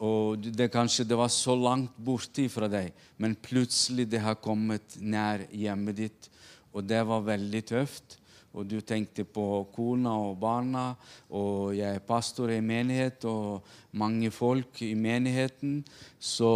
Og 0.00 0.48
det 0.50 0.70
kanskje 0.72 1.06
det 1.08 1.16
var 1.16 1.30
så 1.32 1.54
langt 1.56 1.96
borte 1.96 2.48
fra 2.52 2.68
deg, 2.68 2.92
men 3.16 3.36
plutselig 3.36 4.08
det 4.10 4.22
har 4.24 4.40
kommet 4.40 4.96
nær 5.00 5.46
hjemmet 5.52 5.96
ditt. 5.96 6.30
Og 6.72 6.84
det 6.84 7.02
var 7.06 7.26
veldig 7.26 7.62
tøft 7.68 8.20
og 8.50 8.66
du 8.66 8.80
tenkte 8.82 9.24
på 9.28 9.44
kona 9.74 10.12
og 10.26 10.38
barna, 10.42 10.90
og 11.30 11.76
jeg 11.76 12.00
er 12.00 12.06
pastor 12.06 12.50
i 12.50 12.60
menighet 12.64 13.24
og 13.30 13.66
mange 13.94 14.30
folk 14.34 14.82
i 14.82 14.94
menigheten, 14.98 15.80
så, 16.18 16.50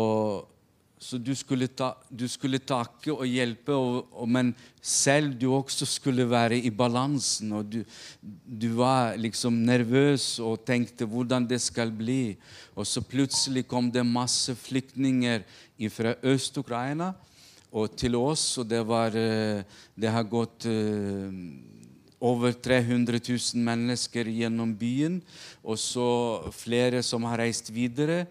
så 1.05 1.19
du, 1.21 1.35
skulle 1.37 1.67
ta, 1.69 1.91
du, 2.09 2.25
skulle 2.33 2.63
takke 2.65 3.13
og 3.13 3.27
hjelpe, 3.29 3.75
og, 3.77 4.07
og, 4.17 4.29
men 4.31 4.55
selv 4.81 5.35
du 5.37 5.51
også 5.53 5.85
skulle 5.89 6.25
være 6.31 6.57
i 6.65 6.71
balansen. 6.73 7.53
Og 7.59 7.69
du, 7.69 7.83
du, 8.23 8.71
var 8.79 9.19
liksom 9.21 9.59
nervøs 9.69 10.39
og 10.41 10.65
tenkte 10.65 11.05
hvordan 11.05 11.45
det 11.51 11.61
skal 11.61 11.93
bli. 11.93 12.39
Og 12.73 12.89
så 12.89 13.05
plutselig 13.05 13.67
kom 13.69 13.93
det 13.93 14.07
masse 14.09 14.57
flyktninger 14.57 15.45
fra 15.93 16.17
Øst-Ukraina 16.25 17.13
og 17.75 17.97
til 17.99 18.15
oss, 18.17 18.47
og 18.63 18.69
det, 18.71 18.81
var, 18.87 19.17
eh, 19.19 19.61
det 19.99 20.13
har 20.15 20.25
gått 20.31 20.65
eh, 20.71 21.33
over 22.21 22.53
300 22.53 23.19
000 23.29 23.63
mennesker 23.65 24.29
gjennom 24.31 24.75
byen. 24.79 25.21
Og 25.65 25.79
så 25.81 26.07
flere 26.55 27.03
som 27.03 27.27
har 27.29 27.43
reist 27.43 27.71
videre 27.75 28.25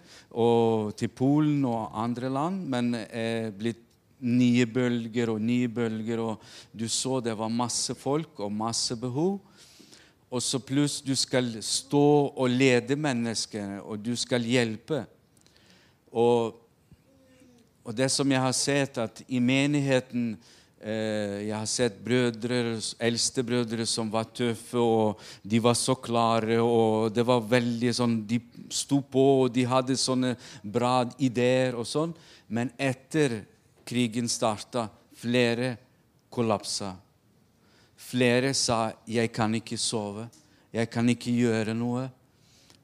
til 0.98 1.12
Polen 1.14 1.64
og 1.70 1.94
andre 2.04 2.32
land, 2.32 2.64
men 2.70 2.94
er 3.10 3.52
blitt 3.58 3.82
nye 4.24 4.66
bølger 4.70 5.34
og 5.34 5.42
nye 5.44 5.70
bølger. 5.70 6.24
Og 6.24 6.42
du 6.72 6.88
så 6.90 7.20
det 7.24 7.36
var 7.38 7.54
masse 7.54 7.96
folk 7.98 8.40
og 8.40 8.54
masse 8.54 8.98
behov. 9.00 9.40
Og 10.34 10.42
så 10.42 10.58
pluss 10.58 10.98
du 11.06 11.14
skal 11.20 11.52
stå 11.62 12.08
og 12.34 12.50
lede 12.50 12.98
menneskene, 12.98 13.84
og 13.84 14.02
du 14.02 14.16
skal 14.18 14.42
hjelpe. 14.42 15.04
Og, 16.10 16.58
og 17.86 17.94
det 17.94 18.10
som 18.10 18.32
jeg 18.32 18.42
har 18.42 18.58
sett, 18.58 18.98
at 18.98 19.22
i 19.28 19.38
menigheten 19.44 20.34
Eh, 20.34 20.62
jeg 20.84 21.56
har 21.56 21.68
sett 21.70 22.00
brødre, 22.04 22.80
eldstebrødre 23.00 23.86
som 23.88 24.10
var 24.12 24.28
tøffe, 24.36 24.78
og 24.78 25.22
de 25.44 25.62
var 25.64 25.78
så 25.80 25.96
klare. 25.96 26.60
og 26.62 27.14
det 27.16 27.24
var 27.26 27.40
veldig 27.40 27.94
sånn, 27.96 28.28
De 28.28 28.42
sto 28.70 29.02
på, 29.02 29.24
og 29.44 29.54
de 29.54 29.64
hadde 29.64 29.96
sånne 29.96 30.36
bra 30.64 31.10
ideer 31.20 31.76
og 31.76 31.88
sånn. 31.88 32.14
Men 32.50 32.72
etter 32.78 33.46
krigen 33.86 34.28
starta, 34.28 34.90
flere 35.16 35.78
kollapsa. 36.30 36.96
Flere 37.96 38.54
sa 38.54 38.94
'jeg 39.08 39.32
kan 39.32 39.56
ikke 39.56 39.78
sove', 39.78 40.30
'jeg 40.74 40.90
kan 40.90 41.10
ikke 41.10 41.32
gjøre 41.32 41.74
noe'. 41.74 42.10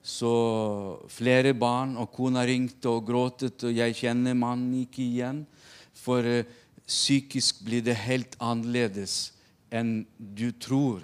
Så 0.04 1.00
flere 1.08 1.54
barn 1.54 1.98
og 1.98 2.12
kona 2.12 2.46
ringte 2.46 2.90
og 2.90 3.06
gråtet, 3.06 3.64
og 3.64 3.74
jeg 3.76 3.94
kjenner 3.94 4.34
mannen 4.34 4.74
ikke 4.86 5.04
igjen. 5.04 5.46
For 5.94 6.24
uh, 6.24 6.44
psykisk 6.89 7.62
blir 7.65 7.86
det 7.86 7.97
helt 8.02 8.36
annerledes 8.41 9.32
enn 9.69 10.02
du 10.17 10.49
tror 10.52 11.04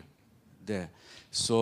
det. 0.65 0.87
Så 1.35 1.59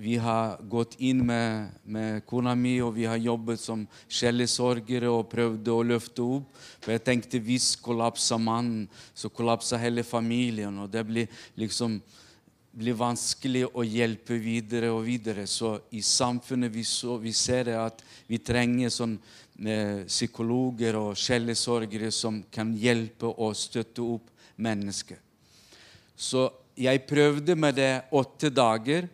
vi 0.00 0.16
har 0.16 0.56
gått 0.64 0.96
inn 0.98 1.20
med, 1.28 1.74
med 1.84 2.22
kona 2.26 2.54
mi, 2.56 2.78
og 2.80 2.94
vi 2.96 3.04
har 3.04 3.20
jobbet 3.20 3.60
som 3.60 3.82
sjelesorgere 4.08 5.10
og 5.12 5.28
prøvd 5.28 5.68
å 5.68 5.82
løfte 5.84 6.24
opp. 6.24 6.62
For 6.80 6.94
jeg 6.94 7.04
tenkte 7.04 7.42
hvis 7.44 7.74
kollapser 7.84 8.40
mannen, 8.40 8.86
så 9.12 9.28
kollapser 9.28 9.82
hele 9.82 10.06
familien. 10.08 10.80
Og 10.80 10.88
det 10.90 11.04
blir 11.04 11.44
liksom 11.60 11.98
blir 12.74 12.96
vanskelig 12.98 13.68
å 13.70 13.84
hjelpe 13.86 14.36
videre 14.42 14.90
og 14.92 15.04
videre. 15.06 15.46
Så 15.46 15.76
i 15.94 16.02
samfunnet 16.02 16.72
vi, 16.74 16.84
så, 16.84 17.16
vi 17.22 17.32
ser 17.32 17.68
det 17.70 17.78
at 17.78 18.02
vi 18.26 18.40
trenger 18.42 18.92
sånn 18.92 19.16
psykologer 19.54 20.96
og 20.98 21.18
sjelesorgere 21.18 22.10
som 22.10 22.40
kan 22.50 22.72
hjelpe 22.74 23.30
og 23.30 23.54
støtte 23.54 24.02
opp 24.02 24.32
mennesker. 24.58 25.20
Så 26.16 26.48
jeg 26.74 27.04
prøvde 27.06 27.54
med 27.54 27.76
det 27.78 27.92
åtte 28.14 28.50
dager 28.50 29.06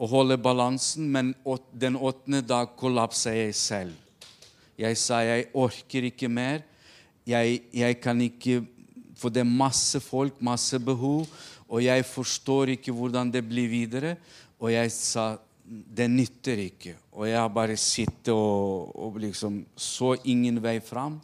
å 0.00 0.06
holde 0.08 0.38
balansen, 0.40 1.10
men 1.10 1.34
den 1.74 1.98
åttende 1.98 2.40
dag 2.46 2.76
kollapsa 2.78 3.34
jeg 3.34 3.56
selv. 3.58 3.96
Jeg 4.80 4.96
sa 4.96 5.20
jeg 5.26 5.50
orker 5.52 6.06
ikke 6.08 6.30
mer. 6.30 6.62
Jeg, 7.28 7.64
jeg 7.74 7.98
kan 8.00 8.20
ikke 8.24 8.62
For 9.20 9.28
det 9.28 9.42
er 9.42 9.50
masse 9.52 10.00
folk, 10.00 10.38
masse 10.40 10.78
behov, 10.80 11.26
og 11.70 11.84
jeg 11.84 12.04
forstår 12.06 12.74
ikke 12.74 12.92
hvordan 12.94 13.30
det 13.30 13.44
blir 13.46 13.70
videre. 13.70 14.16
Og 14.58 14.72
jeg 14.72 14.90
sa 14.90 15.36
det 15.70 16.08
nytter 16.10 16.58
ikke. 16.66 16.96
Og 17.14 17.28
jeg 17.30 17.54
bare 17.54 17.76
sitter 17.78 18.34
og, 18.34 18.90
og 18.98 19.20
liksom 19.22 19.62
så 19.78 20.16
ingen 20.26 20.58
vei 20.62 20.80
fram. 20.82 21.20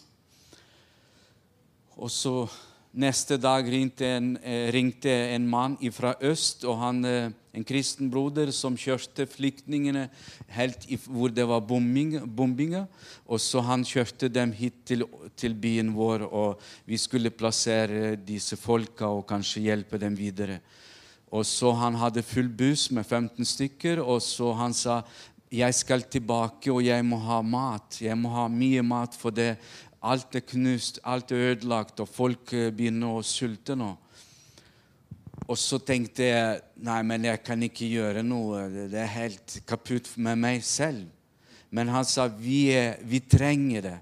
Og 1.97 2.13
så 2.13 2.45
neste 2.97 3.41
dag 3.41 3.67
ringte 3.67 4.07
en, 4.07 4.37
eh, 4.39 4.71
ringte 4.73 5.11
en 5.35 5.49
mann 5.49 5.77
fra 5.93 6.15
øst, 6.21 6.65
og 6.65 6.79
han, 6.79 7.05
eh, 7.05 7.31
en 7.57 7.65
kristen 7.65 8.11
broder 8.13 8.51
som 8.53 8.77
kjørte 8.77 9.25
flyktningene 9.33 10.07
helt 10.53 10.85
i, 10.93 10.99
hvor 11.01 11.33
det 11.33 11.47
var 11.49 11.63
bombing, 11.65 12.19
bombinger. 12.29 12.85
Og 13.25 13.41
så 13.41 13.63
han 13.65 13.85
kjørte 13.87 14.29
dem 14.29 14.53
hit 14.53 14.83
til, 14.85 15.07
til, 15.37 15.57
byen 15.57 15.95
vår, 15.97 16.27
og 16.29 16.61
vi 16.85 17.01
skulle 17.01 17.33
plassere 17.33 18.15
disse 18.21 18.59
folka 18.61 19.09
og 19.09 19.25
kanskje 19.31 19.65
hjelpe 19.71 20.01
dem 20.03 20.19
videre. 20.19 20.61
Og 21.33 21.47
så 21.47 21.73
Han 21.73 21.95
hadde 21.95 22.23
full 22.23 22.49
buss 22.49 22.91
med 22.91 23.05
15 23.05 23.45
stykker, 23.45 24.01
og 24.01 24.23
så 24.23 24.53
han 24.53 24.75
sa 24.75 25.03
jeg 25.51 25.75
skal 25.75 26.03
tilbake, 26.03 26.73
og 26.73 26.85
jeg 26.85 27.05
må 27.07 27.17
ha 27.23 27.41
mat. 27.43 28.01
Jeg 28.03 28.17
må 28.19 28.29
ha 28.35 28.49
mye 28.49 28.83
mat, 28.83 29.15
for 29.15 29.31
det, 29.31 29.57
alt 30.03 30.35
er 30.35 30.43
knust, 30.45 30.99
alt 31.05 31.33
er 31.33 31.53
ødelagt, 31.53 32.01
og 32.01 32.09
folk 32.09 32.53
eh, 32.53 32.73
begynner 32.75 33.17
å 33.17 33.23
sulte 33.25 33.77
nå. 33.79 33.95
Og 35.45 35.59
så 35.61 35.79
tenkte 35.79 36.25
jeg 36.25 36.63
nei, 36.83 37.01
men 37.07 37.29
jeg 37.29 37.43
kan 37.45 37.61
ikke 37.63 37.89
gjøre 37.91 38.25
noe. 38.25 38.65
Det 38.91 39.03
er 39.03 39.13
helt 39.13 39.59
kaputt 39.69 40.09
med 40.17 40.41
meg 40.41 40.65
selv. 40.67 41.05
Men 41.71 41.91
han 41.93 42.07
sa 42.09 42.27
vi, 42.31 42.71
vi 43.05 43.21
trenger 43.21 43.85
det. 43.91 43.99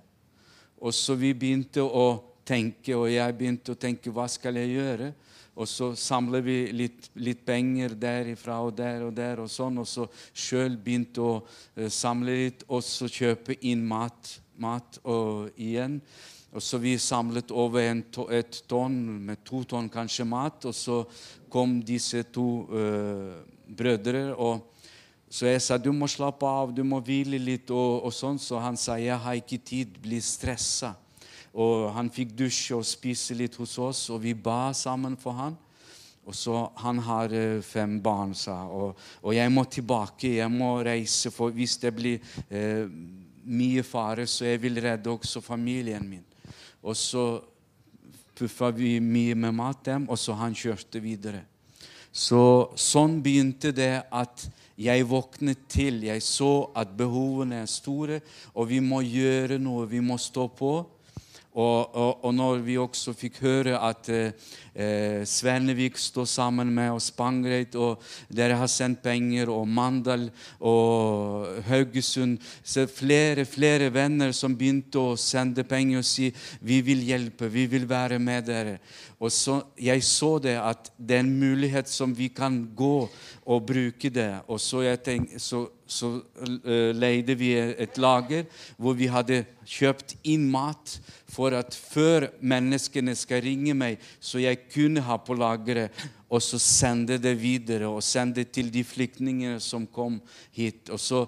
Og 0.84 0.94
så 0.94 1.16
vi 1.18 1.32
begynte 1.34 1.82
å 1.82 2.06
tenke, 2.46 2.94
og 2.96 3.08
jeg 3.10 3.36
begynte 3.38 3.74
å 3.74 3.80
tenke 3.80 4.12
hva 4.12 4.26
skal 4.30 4.60
jeg 4.60 4.76
gjøre? 4.76 5.12
Og 5.54 5.68
så 5.70 5.92
samler 5.98 6.42
vi 6.42 6.56
litt, 6.74 7.08
litt 7.14 7.44
penger 7.46 7.94
derifra 7.98 8.58
og 8.66 8.74
der 8.76 9.04
og 9.06 9.12
der, 9.14 9.40
og 9.44 9.50
sånn, 9.50 9.78
og 9.78 9.86
så 9.86 10.08
sjøl 10.34 10.74
begynte 10.82 11.22
å 11.22 11.34
uh, 11.44 11.88
samle 11.88 12.34
litt, 12.40 12.64
og 12.66 12.82
så 12.82 13.06
kjøpe 13.10 13.56
inn 13.62 13.84
mat, 13.86 14.34
mat 14.58 14.98
og, 15.04 15.52
igjen. 15.54 16.00
Og 16.54 16.62
så 16.62 16.78
Vi 16.78 16.98
samlet 16.98 17.50
over 17.50 18.02
to, 18.12 18.28
et 18.30 18.62
tonn, 18.68 18.94
med 19.26 19.42
to 19.44 19.64
tonn 19.64 19.88
kanskje 19.90 20.24
mat, 20.24 20.64
og 20.64 20.74
så 20.74 21.00
kom 21.50 21.80
disse 21.82 22.22
to 22.30 22.66
uh, 22.70 23.42
brødre. 23.66 24.34
og 24.36 24.70
så 25.34 25.48
jeg 25.48 25.62
sa 25.64 25.78
du 25.78 25.90
må 25.90 26.06
slappe 26.06 26.46
av, 26.46 26.70
du 26.70 26.84
må 26.86 27.00
hvile 27.02 27.40
litt. 27.42 27.70
og, 27.70 28.04
og 28.06 28.12
sånn, 28.14 28.38
Så 28.38 28.60
han 28.62 28.76
sa 28.78 28.94
jeg 29.02 29.18
har 29.18 29.34
ikke 29.34 29.58
tid, 29.58 29.96
bli 29.98 30.20
stressa. 30.22 30.94
Og 31.54 31.90
han 31.94 32.10
fikk 32.10 32.36
dusje 32.38 32.76
og 32.76 32.86
spise 32.86 33.34
litt 33.34 33.56
hos 33.58 33.74
oss, 33.78 34.10
og 34.10 34.22
vi 34.22 34.34
ba 34.34 34.72
sammen 34.74 35.16
for 35.18 35.34
han. 35.38 35.56
Og 36.24 36.34
så 36.34 36.70
Han 36.76 36.98
har 36.98 37.32
eh, 37.34 37.60
fem 37.60 37.98
barn, 38.00 38.34
sa 38.34 38.62
og, 38.64 38.96
og 39.22 39.34
jeg 39.34 39.50
må 39.52 39.64
tilbake, 39.64 40.36
jeg 40.38 40.50
må 40.50 40.78
reise. 40.82 41.30
For 41.30 41.50
hvis 41.50 41.76
det 41.82 41.92
blir 41.94 42.22
eh, 42.48 42.86
mye 43.44 43.82
fare, 43.82 44.26
så 44.26 44.46
jeg 44.46 44.62
vil 44.62 44.80
redde 44.80 45.10
også 45.10 45.42
familien 45.44 46.06
min. 46.08 46.24
Og 46.84 46.96
så 46.98 47.24
puffa 48.36 48.70
vi 48.74 48.98
mye 49.00 49.34
med 49.38 49.54
mat 49.56 49.84
dem, 49.86 50.08
og 50.10 50.18
så 50.20 50.36
han 50.36 50.56
kjørte 50.56 51.00
videre. 51.02 51.44
Så 52.14 52.70
Sånn 52.78 53.18
begynte 53.24 53.72
det 53.74 54.04
at 54.12 54.46
jeg 54.78 55.06
våknet 55.10 55.66
til. 55.70 56.02
Jeg 56.06 56.22
så 56.22 56.68
at 56.76 56.92
behovene 56.98 57.62
er 57.62 57.70
store, 57.70 58.20
og 58.54 58.68
vi 58.70 58.80
må 58.82 59.00
gjøre 59.06 59.58
noe. 59.62 59.86
Vi 59.90 60.02
må 60.02 60.18
stå 60.20 60.48
på. 60.50 60.74
Og, 61.54 61.94
og, 61.94 62.24
og 62.24 62.32
når 62.34 62.62
vi 62.66 62.74
også 62.82 63.12
fikk 63.14 63.36
høre 63.44 63.76
at 63.78 64.08
eh, 64.10 64.32
eh, 64.74 65.20
Svennevik 65.22 65.94
står 66.02 66.26
sammen 66.26 66.72
med 66.74 66.90
oss, 66.96 67.12
Spangreit, 67.12 67.76
og 67.78 68.02
dere 68.26 68.56
har 68.58 68.70
sendt 68.70 69.04
penger, 69.04 69.52
og 69.54 69.68
Mandal 69.70 70.26
og 70.58 71.62
Haugesund 71.68 72.40
Så 72.62 72.88
flere, 72.90 73.44
flere 73.46 73.92
venner 73.94 74.32
som 74.34 74.56
begynte 74.58 74.98
å 74.98 75.14
sende 75.20 75.62
penger 75.62 76.02
og 76.02 76.08
si 76.08 76.32
vi 76.60 76.80
vil 76.82 77.06
hjelpe, 77.06 77.46
vi 77.46 77.68
vil 77.70 77.86
være 77.86 78.18
med 78.18 78.48
dere. 78.50 78.78
Og 79.20 79.30
så, 79.32 79.60
Jeg 79.78 80.02
så 80.02 80.38
det 80.42 80.58
at 80.58 80.90
det 80.98 81.16
er 81.16 81.22
en 81.22 81.38
mulighet 81.38 81.88
som 81.88 82.18
vi 82.18 82.28
kan 82.28 82.64
gå 82.76 83.08
og 83.46 83.66
bruke 83.66 84.10
det. 84.10 84.40
Og 84.48 84.60
så, 84.60 84.82
tenk, 85.04 85.36
så, 85.38 85.68
så 85.86 86.16
uh, 86.18 86.90
leide 86.90 87.38
vi 87.38 87.54
et 87.54 87.98
lager 87.98 88.44
hvor 88.76 88.98
vi 88.98 89.06
hadde 89.06 89.44
kjøpt 89.64 90.16
inn 90.24 90.50
mat 90.50 90.98
for 91.34 91.54
at 91.58 91.74
før 91.74 92.28
menneskene 92.44 93.14
skal 93.18 93.42
ringe 93.44 93.74
meg, 93.76 94.02
så 94.22 94.42
jeg 94.42 94.68
kunne 94.70 95.02
ha 95.04 95.18
på 95.18 95.36
lageret, 95.38 95.94
og 96.30 96.42
så 96.42 96.58
sende 96.62 97.18
det 97.22 97.34
videre 97.38 97.90
og 97.90 98.02
sende 98.02 98.42
det 98.42 98.52
til 98.54 98.70
de 98.74 98.84
flyktningene 98.86 99.60
som 99.62 99.86
kom 99.86 100.20
hit. 100.54 100.90
Og 100.94 101.00
så, 101.00 101.24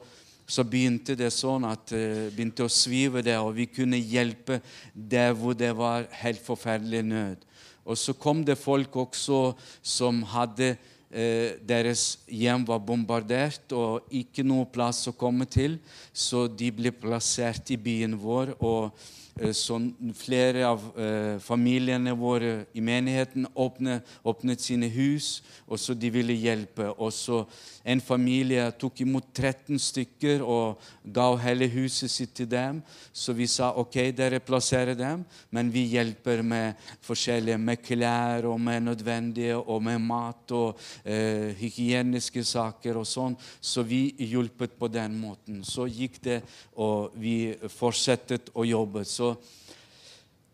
så 0.47 0.65
begynte 0.67 1.17
det 1.19 1.33
sånn 1.35 1.67
at 1.69 1.95
uh, 1.95 2.27
begynte 2.35 2.67
å 2.67 2.73
svive 2.73 3.23
det, 3.27 3.37
og 3.39 3.55
vi 3.59 3.69
kunne 3.71 4.01
hjelpe 4.01 4.61
der 4.95 5.35
hvor 5.37 5.59
det 5.59 5.73
var 5.79 6.09
helt 6.23 6.43
forferdelig 6.43 7.03
nød. 7.07 7.47
Og 7.87 7.99
så 7.99 8.17
kom 8.19 8.43
det 8.47 8.59
folk 8.59 8.97
også 8.99 9.41
som 9.79 10.25
hadde 10.33 10.73
eh, 11.15 11.55
Deres 11.63 12.17
hjem 12.27 12.65
var 12.67 12.81
bombardert 12.83 13.71
og 13.79 14.09
ikke 14.11 14.43
noe 14.43 14.67
plass 14.67 15.05
å 15.07 15.15
komme 15.15 15.47
til, 15.47 15.79
så 16.11 16.49
de 16.51 16.73
ble 16.75 16.91
plassert 16.91 17.71
i 17.71 17.79
byen 17.79 18.19
vår. 18.19 18.57
og 18.59 18.91
Eh, 19.41 19.53
flere 20.15 20.63
av 20.65 20.81
eh, 20.97 21.39
familiene 21.45 22.15
våre 22.17 22.65
i 22.73 22.81
menigheten 22.81 23.45
åpnet, 23.53 24.07
åpnet 24.25 24.63
sine 24.65 24.89
hus, 24.89 25.43
og 25.69 25.77
så 25.77 25.93
de 25.93 26.09
ville 26.09 26.33
hjelpe. 26.33 26.87
Og 26.97 27.13
så 27.13 27.43
en 27.85 28.01
familie 28.01 28.65
tok 28.81 29.03
imot 29.05 29.29
13 29.35 29.77
stykker 29.77 30.41
og 30.41 30.81
ga 31.05 31.27
hele 31.43 31.69
huset 31.69 32.11
sitt 32.11 32.33
til 32.39 32.49
dem. 32.49 32.81
Så 33.13 33.35
vi 33.37 33.45
sa 33.47 33.75
ok, 33.77 33.99
dere 34.17 34.41
plasserer 34.41 34.97
dem, 34.97 35.27
men 35.53 35.69
vi 35.75 35.85
hjelper 35.93 36.41
med 36.41 36.81
forskjellige 37.05 37.61
med 37.61 37.85
klær 37.85 38.49
og 38.49 38.57
med 38.61 38.89
nødvendige 38.89 39.61
og 39.61 39.85
med 39.85 40.01
mat 40.01 40.57
og 40.57 40.81
eh, 41.05 41.53
hygieniske 41.61 42.41
saker 42.41 43.03
og 43.03 43.05
sånn. 43.05 43.37
Så 43.61 43.85
vi 43.85 44.15
hjulpet 44.17 44.79
på 44.81 44.89
den 44.89 45.21
måten. 45.21 45.61
Så 45.61 45.85
gikk 45.93 46.23
det, 46.25 46.41
og 46.81 47.13
vi 47.21 47.53
fortsatte 47.69 48.41
å 48.57 48.65
jobbe. 48.65 49.05
Så 49.05 49.26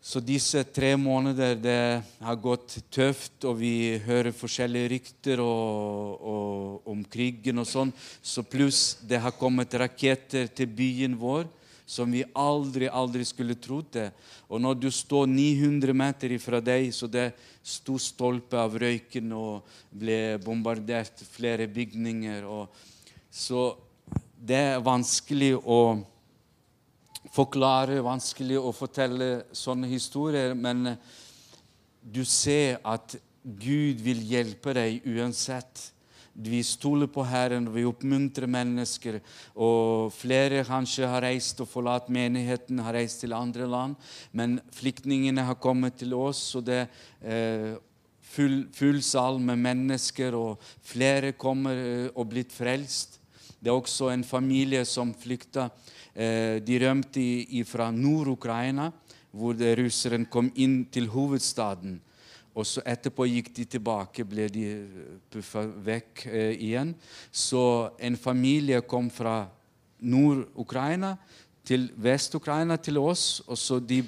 så, 0.03 0.19
disse 0.19 0.65
tre 0.75 0.93
måneder 0.99 1.55
det 1.55 2.03
har 2.19 2.39
gått 2.43 2.75
tøft, 2.91 3.37
og 3.47 3.55
vi 3.61 4.01
hører 4.03 4.35
forskjellige 4.35 4.91
rykter 4.97 5.43
og, 5.43 6.19
og, 6.19 6.87
om 6.91 7.03
krigen 7.07 7.63
og 7.63 7.69
sånn. 7.69 7.93
Så 8.19 8.43
pluss 8.43 8.99
det 9.07 9.21
har 9.23 9.35
kommet 9.39 9.75
raketter 9.79 10.51
til 10.51 10.71
byen 10.75 11.15
vår 11.19 11.47
som 11.85 12.11
vi 12.11 12.23
aldri, 12.35 12.87
aldri 12.87 13.25
skulle 13.27 13.57
trodd 13.59 13.91
det. 13.93 14.09
Og 14.47 14.61
når 14.61 14.79
du 14.81 14.89
står 14.91 15.27
900 15.29 15.95
meter 15.95 16.35
ifra 16.35 16.61
deg, 16.63 16.89
så 16.95 17.09
det 17.11 17.31
sto 17.63 17.97
stolpe 18.01 18.59
av 18.59 18.75
røyken 18.79 19.31
og 19.35 19.75
ble 19.91 20.37
bombardert 20.43 21.23
flere 21.31 21.67
bygninger. 21.71 22.47
Og 22.47 22.67
så 23.31 23.71
det 24.43 24.59
er 24.73 24.83
vanskelig 24.83 25.55
å 25.59 25.79
forklare, 27.31 28.01
vanskelig 28.03 28.59
å 28.59 28.73
fortelle 28.75 29.45
sånne 29.55 29.87
historier, 29.91 30.53
men 30.55 30.95
du 32.03 32.23
ser 32.27 32.81
at 32.83 33.15
Gud 33.43 34.01
vil 34.03 34.21
hjelpe 34.27 34.73
deg 34.75 35.05
uansett. 35.07 35.89
Vi 36.33 36.63
stoler 36.65 37.07
på 37.13 37.21
Herren, 37.29 37.67
vi 37.69 37.83
oppmuntrer 37.85 38.49
mennesker. 38.49 39.19
Og 39.53 40.09
flere 40.15 40.63
kanskje 40.65 41.07
har 41.07 41.21
reist 41.27 41.61
og 41.61 41.69
forlatt 41.69 42.09
menigheten, 42.13 42.81
har 42.81 42.95
reist 42.97 43.21
til 43.21 43.35
andre 43.37 43.67
land. 43.69 43.95
Men 44.31 44.57
flyktningene 44.73 45.45
har 45.45 45.59
kommet 45.61 45.99
til 46.01 46.15
oss, 46.17 46.47
og 46.57 46.65
det 46.71 46.79
er 46.81 46.87
eh, 47.21 47.75
full, 48.33 48.63
full 48.73 49.03
sal 49.05 49.37
med 49.43 49.61
mennesker, 49.61 50.33
og 50.33 50.63
flere 50.81 51.35
kommer 51.37 51.77
eh, 51.77 52.07
og 52.15 52.31
blitt 52.33 52.55
frelst. 52.55 53.19
Det 53.63 53.69
er 53.69 53.77
også 53.77 54.09
en 54.11 54.25
familie 54.27 54.81
som 54.89 55.13
flykta 55.15 55.69
Eh, 55.69 56.02
de 56.13 56.75
rømte 56.77 57.23
fra 57.65 57.87
Nord-Ukraina, 57.91 58.91
hvor 59.33 59.57
russeren 59.79 60.27
kom 60.29 60.51
inn 60.61 60.83
til 60.93 61.07
hovedstaden. 61.09 61.97
Og 62.53 62.67
så 62.69 62.83
etterpå 62.85 63.25
gikk 63.25 63.49
de 63.55 63.65
tilbake, 63.65 64.25
ble 64.29 64.45
de 64.53 64.65
eh, 64.75 65.13
puffa 65.33 65.65
vekk 65.65 66.25
eh, 66.29 66.51
igjen. 66.69 66.93
Så 67.31 67.63
en 67.97 68.17
familie 68.19 68.83
kom 68.85 69.09
fra 69.09 69.41
Nord-Ukraina 70.03 71.15
til 71.65 71.87
Vest-Ukraina 71.97 72.77
til 72.77 72.99
oss. 73.01 73.41
og 73.47 73.57
så 73.57 73.79
De 73.79 74.03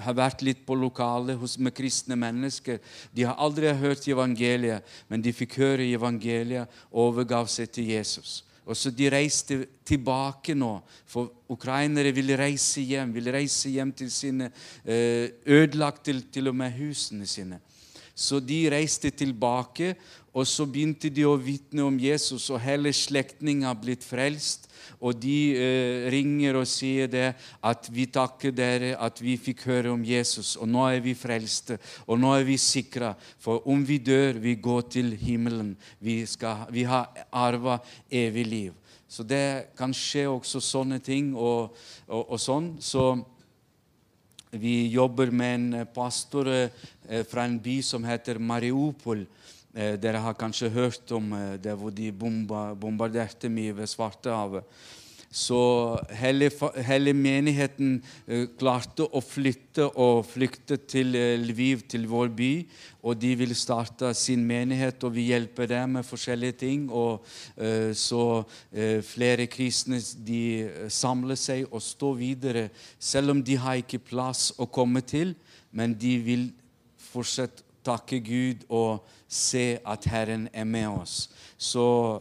har 0.00 0.16
vært 0.16 0.44
litt 0.46 0.64
på 0.64 0.78
lokalet 0.78 1.58
med 1.58 1.76
kristne 1.76 2.16
mennesker. 2.16 2.80
De 3.12 3.26
har 3.28 3.36
aldri 3.36 3.68
hørt 3.68 4.08
evangeliet, 4.08 4.86
men 5.08 5.20
de 5.20 5.36
fikk 5.36 5.58
høre 5.60 5.90
evangeliet 5.92 6.70
og 6.90 7.10
overgav 7.10 7.52
seg 7.52 7.68
til 7.68 7.92
Jesus. 7.92 8.44
Og 8.70 8.76
så 8.78 8.92
De 8.94 9.08
reiste 9.10 9.56
tilbake 9.86 10.54
nå, 10.54 10.76
for 11.10 11.32
ukrainere 11.50 12.12
ville 12.14 12.36
reise 12.38 12.84
hjem. 12.86 13.10
Ville 13.16 13.32
reise 13.34 13.72
hjem 13.74 13.90
til 13.98 14.12
sine 14.14 14.46
eh, 14.84 15.26
Ødelagt 15.46 16.04
til, 16.06 16.22
til 16.30 16.52
og 16.52 16.56
med 16.56 16.76
husene 16.78 17.26
sine. 17.26 17.58
Så 18.14 18.38
de 18.44 18.68
reiste 18.70 19.10
tilbake, 19.10 19.94
og 20.30 20.46
så 20.46 20.66
begynte 20.66 21.10
de 21.10 21.24
å 21.26 21.38
vitne 21.40 21.82
om 21.82 21.96
Jesus, 21.98 22.46
og 22.54 22.62
hele 22.62 22.92
slektningen 22.94 23.66
har 23.66 23.78
blitt 23.80 24.06
frelst. 24.06 24.68
Og 25.00 25.16
de 25.16 25.36
eh, 25.56 26.06
ringer 26.12 26.58
og 26.60 26.68
sier 26.68 27.08
det 27.10 27.32
at 27.64 27.88
vi 27.90 28.04
takker 28.10 28.52
dere 28.52 28.92
at 29.00 29.20
vi 29.22 29.38
fikk 29.40 29.64
høre 29.70 29.94
om 29.94 30.02
Jesus, 30.04 30.54
og 30.60 30.68
nå 30.68 30.84
er 30.90 31.00
vi 31.02 31.16
frelste, 31.16 31.80
og 32.06 32.20
nå 32.20 32.34
er 32.36 32.44
vi 32.46 32.58
sikra. 32.60 33.14
For 33.40 33.64
om 33.70 33.82
vi 33.86 33.98
dør, 33.98 34.38
vi 34.42 34.54
går 34.60 34.86
til 34.92 35.14
himmelen. 35.18 35.72
Vi, 35.98 36.20
skal, 36.28 36.68
vi 36.70 36.84
har 36.86 37.08
arva 37.32 37.80
evig 38.06 38.46
liv. 38.46 38.76
Så 39.10 39.24
det 39.26 39.74
kan 39.74 39.90
skje 39.96 40.28
også 40.30 40.62
sånne 40.62 41.00
ting 41.02 41.32
og, 41.34 41.74
og, 42.06 42.22
og 42.36 42.38
sånn. 42.38 42.76
Så 42.78 43.16
vi 44.50 44.88
jobber 44.92 45.32
med 45.34 45.54
en 45.54 45.86
pastor 45.94 46.48
eh, 46.50 47.24
fra 47.26 47.48
en 47.48 47.58
by 47.62 47.80
som 47.86 48.06
heter 48.06 48.38
Mariupol. 48.38 49.24
Eh, 49.70 49.94
dere 50.02 50.18
har 50.18 50.34
kanskje 50.34 50.72
hørt 50.74 51.12
om 51.14 51.30
eh, 51.36 51.52
det 51.62 51.76
hvor 51.78 51.92
de 51.94 52.08
bomba, 52.10 52.72
bombarderte 52.74 53.46
mye 53.52 53.76
ved 53.76 53.86
Svartehavet. 53.86 54.66
Så 55.30 55.60
hele, 56.18 57.12
menigheten 57.14 58.00
eh, 58.26 58.48
klarte 58.58 59.06
å 59.06 59.22
flytte 59.22 59.86
og 59.94 60.24
flykte 60.26 60.80
til 60.90 61.14
Lviv, 61.44 61.84
til 61.86 62.08
vår 62.10 62.32
by. 62.34 62.50
Og 63.06 63.22
de 63.22 63.30
vil 63.38 63.54
starte 63.54 64.10
sin 64.18 64.42
menighet, 64.42 65.06
og 65.06 65.14
vi 65.14 65.28
hjelper 65.28 65.70
dem 65.70 65.94
med 66.00 66.08
forskjellige 66.08 66.58
ting. 66.66 66.88
Og 66.90 67.22
så 67.96 68.42
flere 69.06 69.46
kristne 69.48 70.02
de 70.26 70.42
samler 70.92 71.38
seg 71.38 71.70
og 71.70 71.80
står 71.80 72.18
videre, 72.18 72.66
selv 72.98 73.32
om 73.32 73.40
de 73.40 73.56
har 73.56 73.78
ikke 73.80 74.02
plass 74.10 74.50
å 74.58 74.66
komme 74.66 75.00
til. 75.06 75.32
Men 75.70 75.94
de 75.94 76.18
vil 76.26 76.48
fortsette 77.12 77.69
takke 77.84 78.20
Gud 78.24 78.66
og 78.68 79.06
se 79.30 79.78
at 79.86 80.08
Herren 80.10 80.48
er 80.52 80.66
med 80.68 80.88
oss. 80.88 81.28
Så 81.58 82.20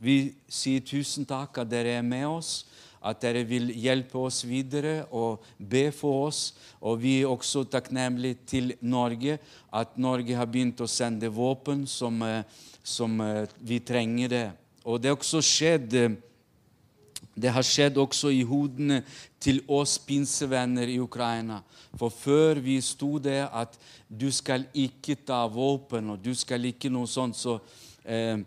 vi 0.00 0.32
sier 0.48 0.84
tusen 0.84 1.26
takk 1.28 1.60
at 1.60 1.70
dere 1.70 1.98
er 1.98 2.06
med 2.06 2.26
oss, 2.28 2.64
at 3.00 3.20
dere 3.22 3.46
vil 3.48 3.70
hjelpe 3.72 4.18
oss 4.20 4.42
videre 4.44 5.06
og 5.16 5.44
be 5.56 5.86
for 5.94 6.26
oss. 6.28 6.40
Og 6.84 7.00
vi 7.00 7.20
er 7.20 7.30
også 7.30 7.64
takknemlige 7.68 8.40
til 8.46 8.74
Norge, 8.80 9.38
at 9.72 9.96
Norge 9.96 10.36
har 10.36 10.48
begynt 10.48 10.80
å 10.84 10.88
sende 10.88 11.32
våpen 11.32 11.86
som, 11.88 12.20
eh, 12.22 12.42
som 12.84 13.20
eh, 13.20 13.48
vi 13.60 13.80
trenger 13.80 14.28
det. 14.28 14.48
Og 14.84 15.00
det 15.00 15.10
er 15.10 15.16
også 15.16 15.40
skjedd 15.44 15.96
eh, 15.96 16.18
det 17.34 17.52
har 17.54 17.64
skjedd 17.64 17.98
også 18.00 18.32
i 18.34 18.42
hodene 18.46 19.00
til 19.40 19.62
oss 19.70 19.96
pinsevenner 20.02 20.90
i 20.90 20.98
Ukraina. 21.00 21.60
For 21.98 22.12
før 22.12 22.60
vi 22.62 22.78
sto 22.84 23.18
det 23.22 23.42
at 23.46 23.76
du 24.08 24.28
skal 24.34 24.66
ikke 24.74 25.16
ta 25.26 25.44
våpen, 25.50 26.10
og 26.14 26.24
du 26.24 26.34
skal 26.34 26.66
ikke 26.70 26.90
noe 26.92 27.08
sånt, 27.10 27.38
så 27.38 27.58
eh, 28.04 28.42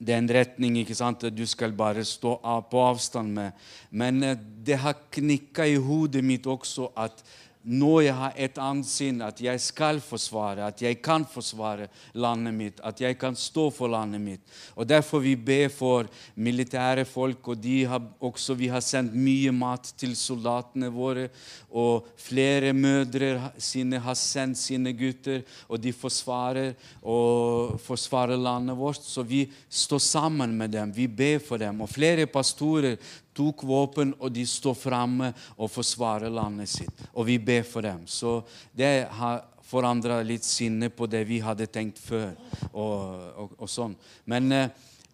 det 0.00 0.14
er 0.14 0.22
en 0.22 0.32
retning 0.32 0.78
ikke 0.80 0.96
sant, 0.96 1.28
du 1.28 1.44
skal 1.46 1.76
bare 1.76 2.04
stå 2.08 2.38
på 2.70 2.82
avstand 2.86 3.36
med. 3.36 3.68
Men 3.90 4.22
eh, 4.24 4.38
det 4.38 4.80
har 4.80 5.04
knikka 5.12 5.68
i 5.68 5.76
hodet 5.76 6.24
mitt 6.24 6.48
også 6.48 6.90
at 6.96 7.20
nå 7.62 7.90
jeg 8.00 8.14
har 8.16 8.36
et 8.40 8.58
ansyn, 8.62 9.18
at 9.20 9.40
jeg 9.44 9.60
skal 9.60 9.98
forsvare, 10.00 10.64
at 10.70 10.80
jeg 10.80 10.96
kan 11.04 11.26
forsvare 11.28 11.90
landet 12.16 12.54
mitt, 12.56 12.80
at 12.80 13.00
jeg 13.02 13.18
kan 13.20 13.36
stå 13.36 13.66
for 13.74 13.92
landet 13.92 14.22
mitt. 14.22 14.40
Og 14.76 14.88
Derfor 14.88 15.20
vi 15.20 15.34
ber 15.36 15.68
for 15.68 16.08
militære 16.34 17.04
folk, 17.04 17.48
og 17.52 17.66
har 17.86 18.00
også, 18.20 18.54
vi 18.54 18.68
har 18.68 18.80
sendt 18.80 19.14
mye 19.14 19.52
mat 19.52 19.92
til 19.96 20.16
soldatene 20.16 20.88
våre. 20.88 21.28
Og 21.70 22.08
flere 22.16 22.72
mødre 22.72 23.52
sine 23.58 24.00
har 24.00 24.14
sendt 24.14 24.58
sine 24.58 24.92
gutter, 24.92 25.42
og 25.68 25.80
de 25.82 25.92
forsvarer 25.92 26.72
og 27.02 27.78
forsvarer 27.80 28.40
landet 28.40 28.76
vårt. 28.76 29.04
Så 29.04 29.22
vi 29.22 29.44
står 29.68 29.98
sammen 29.98 30.56
med 30.56 30.72
dem, 30.72 30.92
vi 30.96 31.06
ber 31.06 31.38
for 31.38 31.60
dem. 31.60 31.80
Og 31.80 31.92
flere 31.92 32.26
pastorer 32.26 32.96
tok 33.36 33.64
våpen, 33.66 34.14
og 34.18 34.32
de 34.34 34.44
står 34.46 34.76
framme 34.78 35.30
og 35.56 35.70
forsvarer 35.70 36.32
landet 36.32 36.70
sitt. 36.70 37.06
Og 37.14 37.28
vi 37.28 37.38
ber 37.38 37.64
for 37.66 37.86
dem. 37.86 38.06
Så 38.06 38.40
det 38.76 39.08
har 39.20 39.44
forandra 39.70 40.20
litt 40.26 40.44
sinne 40.46 40.90
på 40.90 41.06
det 41.10 41.22
vi 41.28 41.38
hadde 41.44 41.68
tenkt 41.70 42.00
før. 42.02 42.32
og, 42.72 43.02
og, 43.36 43.58
og 43.58 43.70
sånn. 43.70 43.94
Men 44.30 44.50
eh, 44.52 44.70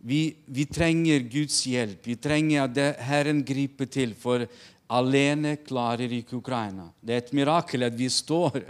vi, 0.06 0.20
vi, 0.46 0.66
trenger 0.70 1.24
Guds 1.30 1.62
hjelp. 1.66 2.04
Vi 2.06 2.16
trenger 2.20 2.66
at 2.66 3.02
Herren 3.08 3.42
griper 3.46 3.88
til. 3.90 4.14
For 4.18 4.46
alene 4.92 5.56
klarer 5.66 6.12
ikke 6.14 6.38
Ukraina. 6.38 6.86
Det 7.00 7.14
er 7.14 7.22
et 7.24 7.32
mirakel 7.34 7.86
at 7.86 7.96
vi 7.96 8.08
står. 8.12 8.60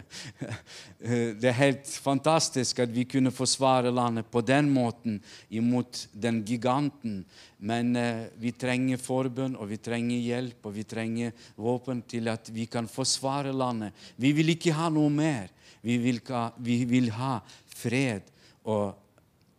Det 1.41 1.45
er 1.45 1.59
helt 1.59 1.91
fantastisk 2.03 2.81
at 2.83 2.91
vi 2.91 3.05
kunne 3.07 3.31
forsvare 3.31 3.93
landet 3.95 4.27
på 4.33 4.41
den 4.41 4.71
måten 4.73 5.19
imot 5.53 6.07
den 6.13 6.41
giganten. 6.47 7.21
Men 7.59 7.93
eh, 8.01 8.25
vi 8.41 8.53
trenger 8.57 9.01
forbønn, 9.01 9.59
og 9.61 9.69
vi 9.71 9.79
trenger 9.81 10.25
hjelp, 10.25 10.65
og 10.67 10.75
vi 10.77 10.87
trenger 10.89 11.51
våpen 11.61 12.01
til 12.09 12.33
at 12.33 12.49
vi 12.53 12.67
kan 12.67 12.89
forsvare 12.89 13.53
landet. 13.53 13.95
Vi 14.17 14.33
vil 14.37 14.57
ikke 14.57 14.75
ha 14.77 14.89
noe 14.93 15.13
mer. 15.13 15.53
Vi 15.85 15.99
vil, 16.03 16.19
ha, 16.33 16.49
vi 16.59 16.81
vil 16.89 17.13
ha 17.15 17.37
fred 17.77 18.25
og, 18.65 18.97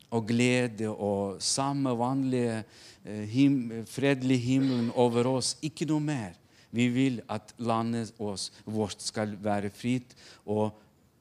og, 0.10 0.26
glede 0.28 0.90
og 0.90 1.38
samme 1.44 1.94
vanlige 1.96 2.58
eh, 3.06 3.24
him, 3.30 3.86
fredelige 3.88 4.50
himmelen 4.50 4.92
over 4.96 5.30
oss. 5.38 5.54
Ikke 5.64 5.88
noe 5.88 6.04
mer. 6.04 6.36
Vi 6.72 6.90
vil 6.92 7.22
at 7.32 7.54
landet 7.58 8.14
vårt 8.18 9.02
skal 9.02 9.38
være 9.44 9.72
fritt 9.74 10.16
og 10.46 10.76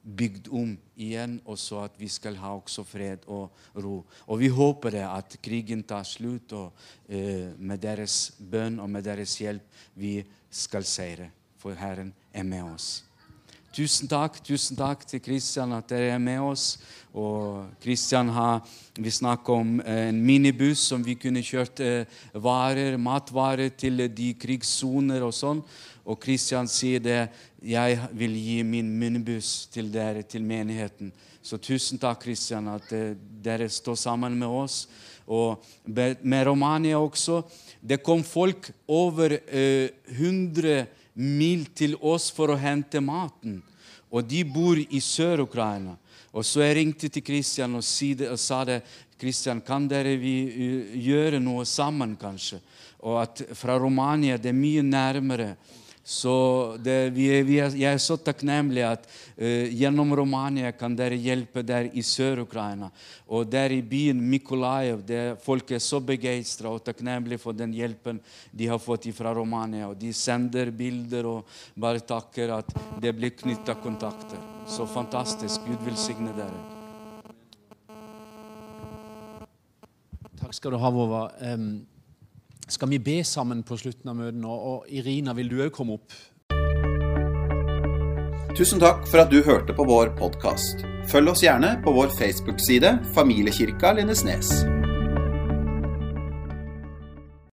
bygd 0.07 0.47
om 0.55 0.75
igjen, 0.95 1.39
og 1.45 1.57
så 1.59 1.83
at 1.87 1.97
vi 1.99 2.07
skal 2.11 2.37
ha 2.39 2.53
også 2.55 2.83
fred 2.87 3.25
og 3.27 3.51
ro. 3.75 3.99
Og 4.27 4.39
vi 4.39 4.47
håper 4.47 4.95
det 4.95 5.03
at 5.07 5.37
krigen 5.43 5.83
tar 5.83 6.07
slutt, 6.07 6.53
og 6.55 6.71
eh, 7.09 7.51
med 7.57 7.81
deres 7.83 8.31
bønn 8.39 8.79
og 8.79 8.89
med 8.89 9.03
deres 9.07 9.35
hjelp 9.41 9.83
vi 9.99 10.21
skal 10.49 10.87
seire. 10.87 11.31
For 11.57 11.75
Herren 11.75 12.13
er 12.31 12.47
med 12.47 12.63
oss. 12.63 13.06
Tusen 13.77 14.09
takk 14.09 14.39
tusen 14.41 14.73
takk 14.73 15.03
til 15.05 15.21
Kristian 15.21 15.75
at 15.77 15.91
dere 15.91 16.15
er 16.15 16.21
med 16.21 16.39
oss. 16.41 16.79
Og 17.13 17.67
Kristian 17.83 18.31
har 18.33 18.63
Vi 18.97 19.11
snakker 19.11 19.53
om 19.53 19.75
eh, 19.81 20.07
en 20.09 20.21
minibuss 20.25 20.87
som 20.89 21.03
vi 21.05 21.13
kunne 21.13 21.43
kjørt 21.45 21.79
eh, 21.85 22.09
varer, 22.33 22.97
matvarer 22.97 23.69
til 23.69 24.07
de 24.09 24.31
krigssoner 24.33 25.21
og 25.21 25.35
sånn. 25.37 25.61
Og 26.09 26.17
Kristian 26.17 26.65
sier 26.65 27.05
det. 27.05 27.29
Jeg 27.61 28.01
vil 28.17 28.33
gi 28.33 28.63
min 28.65 28.89
minibuss 28.97 29.67
til 29.69 29.93
dere, 29.93 30.25
til 30.25 30.41
menigheten. 30.41 31.13
Så 31.45 31.61
tusen 31.61 32.01
takk, 32.01 32.23
Kristian, 32.25 32.73
at 32.73 32.89
eh, 32.97 33.13
dere 33.13 33.69
står 33.69 34.01
sammen 34.07 34.41
med 34.41 34.49
oss. 34.49 34.87
Og 35.29 35.61
med 35.85 36.47
Romania 36.49 36.97
også. 36.97 37.43
Det 37.77 38.01
kom 38.01 38.25
folk 38.25 38.71
over 38.87 39.37
100 39.45 40.87
mil 41.17 41.65
til 41.75 41.95
oss 42.01 42.29
for 42.33 42.53
å 42.53 42.59
hente 42.59 43.01
maten. 43.01 43.59
Og 44.13 44.23
de 44.23 44.43
bor 44.45 44.77
i 44.77 45.01
Sør-Ukraina. 45.03 45.97
Og 46.37 46.45
så 46.45 46.61
jeg 46.61 46.77
ringte 46.77 47.09
til 47.09 47.25
Kristian 47.25 47.75
og, 47.75 47.83
sa 47.83 48.63
det. 48.67 48.81
Kristian, 49.17 49.63
kan 49.65 49.87
dere 49.89 50.13
vi 50.21 50.35
gjøre 51.01 51.39
noe 51.41 51.65
sammen, 51.65 52.13
kanskje? 52.21 52.59
Og 53.01 53.17
at 53.23 53.41
fra 53.57 53.79
Romania 53.81 54.37
det 54.37 54.51
er 54.51 54.57
mye 54.57 54.83
nærmere. 54.85 55.55
Så 56.07 56.77
det, 56.79 57.09
vi 57.11 57.25
er, 57.35 57.41
vi 57.43 57.57
er, 57.59 57.73
jeg 57.75 57.97
er 57.97 57.99
så 57.99 58.15
takknemlig 58.15 58.83
at 58.87 59.01
uh, 59.11 59.65
gjennom 59.75 60.13
Romania 60.15 60.69
kan 60.71 60.93
dere 60.95 61.17
hjelpe 61.19 61.59
der 61.67 61.89
i 61.91 61.99
Sør-Ukraina. 61.99 62.87
Og 63.27 63.49
der 63.51 63.75
i 63.75 63.81
byen 63.83 64.21
Mikolajev. 64.31 65.01
folk 65.43 65.71
er 65.75 65.83
så 65.83 65.99
begeistra 65.99 66.71
og 66.71 66.85
takknemlige 66.85 67.41
for 67.43 67.51
den 67.51 67.73
hjelpen 67.75 68.21
de 68.55 68.69
har 68.71 68.79
fått 68.79 69.09
fra 69.17 69.33
Romania. 69.35 69.89
Og 69.89 69.99
de 69.99 70.13
sender 70.13 70.71
bilder 70.71 71.27
og 71.27 71.59
bare 71.75 71.99
takker 71.99 72.55
at 72.55 72.71
det 73.03 73.11
blir 73.11 73.35
knytta 73.35 73.75
kontakter. 73.75 74.39
Så 74.63 74.87
fantastisk. 74.87 75.67
Gud 75.67 75.83
velsigne 75.83 76.31
dere. 76.39 76.63
Takk 80.39 80.55
skal 80.55 80.71
du 80.71 80.79
ha, 80.79 80.95
Vova. 81.01 81.27
Um 81.51 81.96
skal 82.71 82.89
vi 82.89 82.99
be 82.99 83.19
sammen 83.23 83.63
på 83.63 83.77
slutten 83.79 84.11
av 84.11 84.17
møtet 84.19 84.41
nå. 84.41 84.53
Og 84.71 84.89
Irina, 84.89 85.35
vil 85.37 85.51
du 85.51 85.61
òg 85.63 85.71
komme 85.75 85.97
opp? 85.97 86.17
Tusen 88.57 88.81
takk 88.81 89.05
for 89.05 89.21
at 89.21 89.29
du 89.29 89.43
hørte 89.45 89.75
på 89.77 89.85
vår 89.85 90.15
podkast. 90.17 90.81
Følg 91.11 91.31
oss 91.35 91.45
gjerne 91.45 91.75
på 91.85 91.93
vår 91.93 92.09
Facebook-side 92.17 92.97
Familiekirka 93.15 93.93
Lindesnes. 93.99 94.76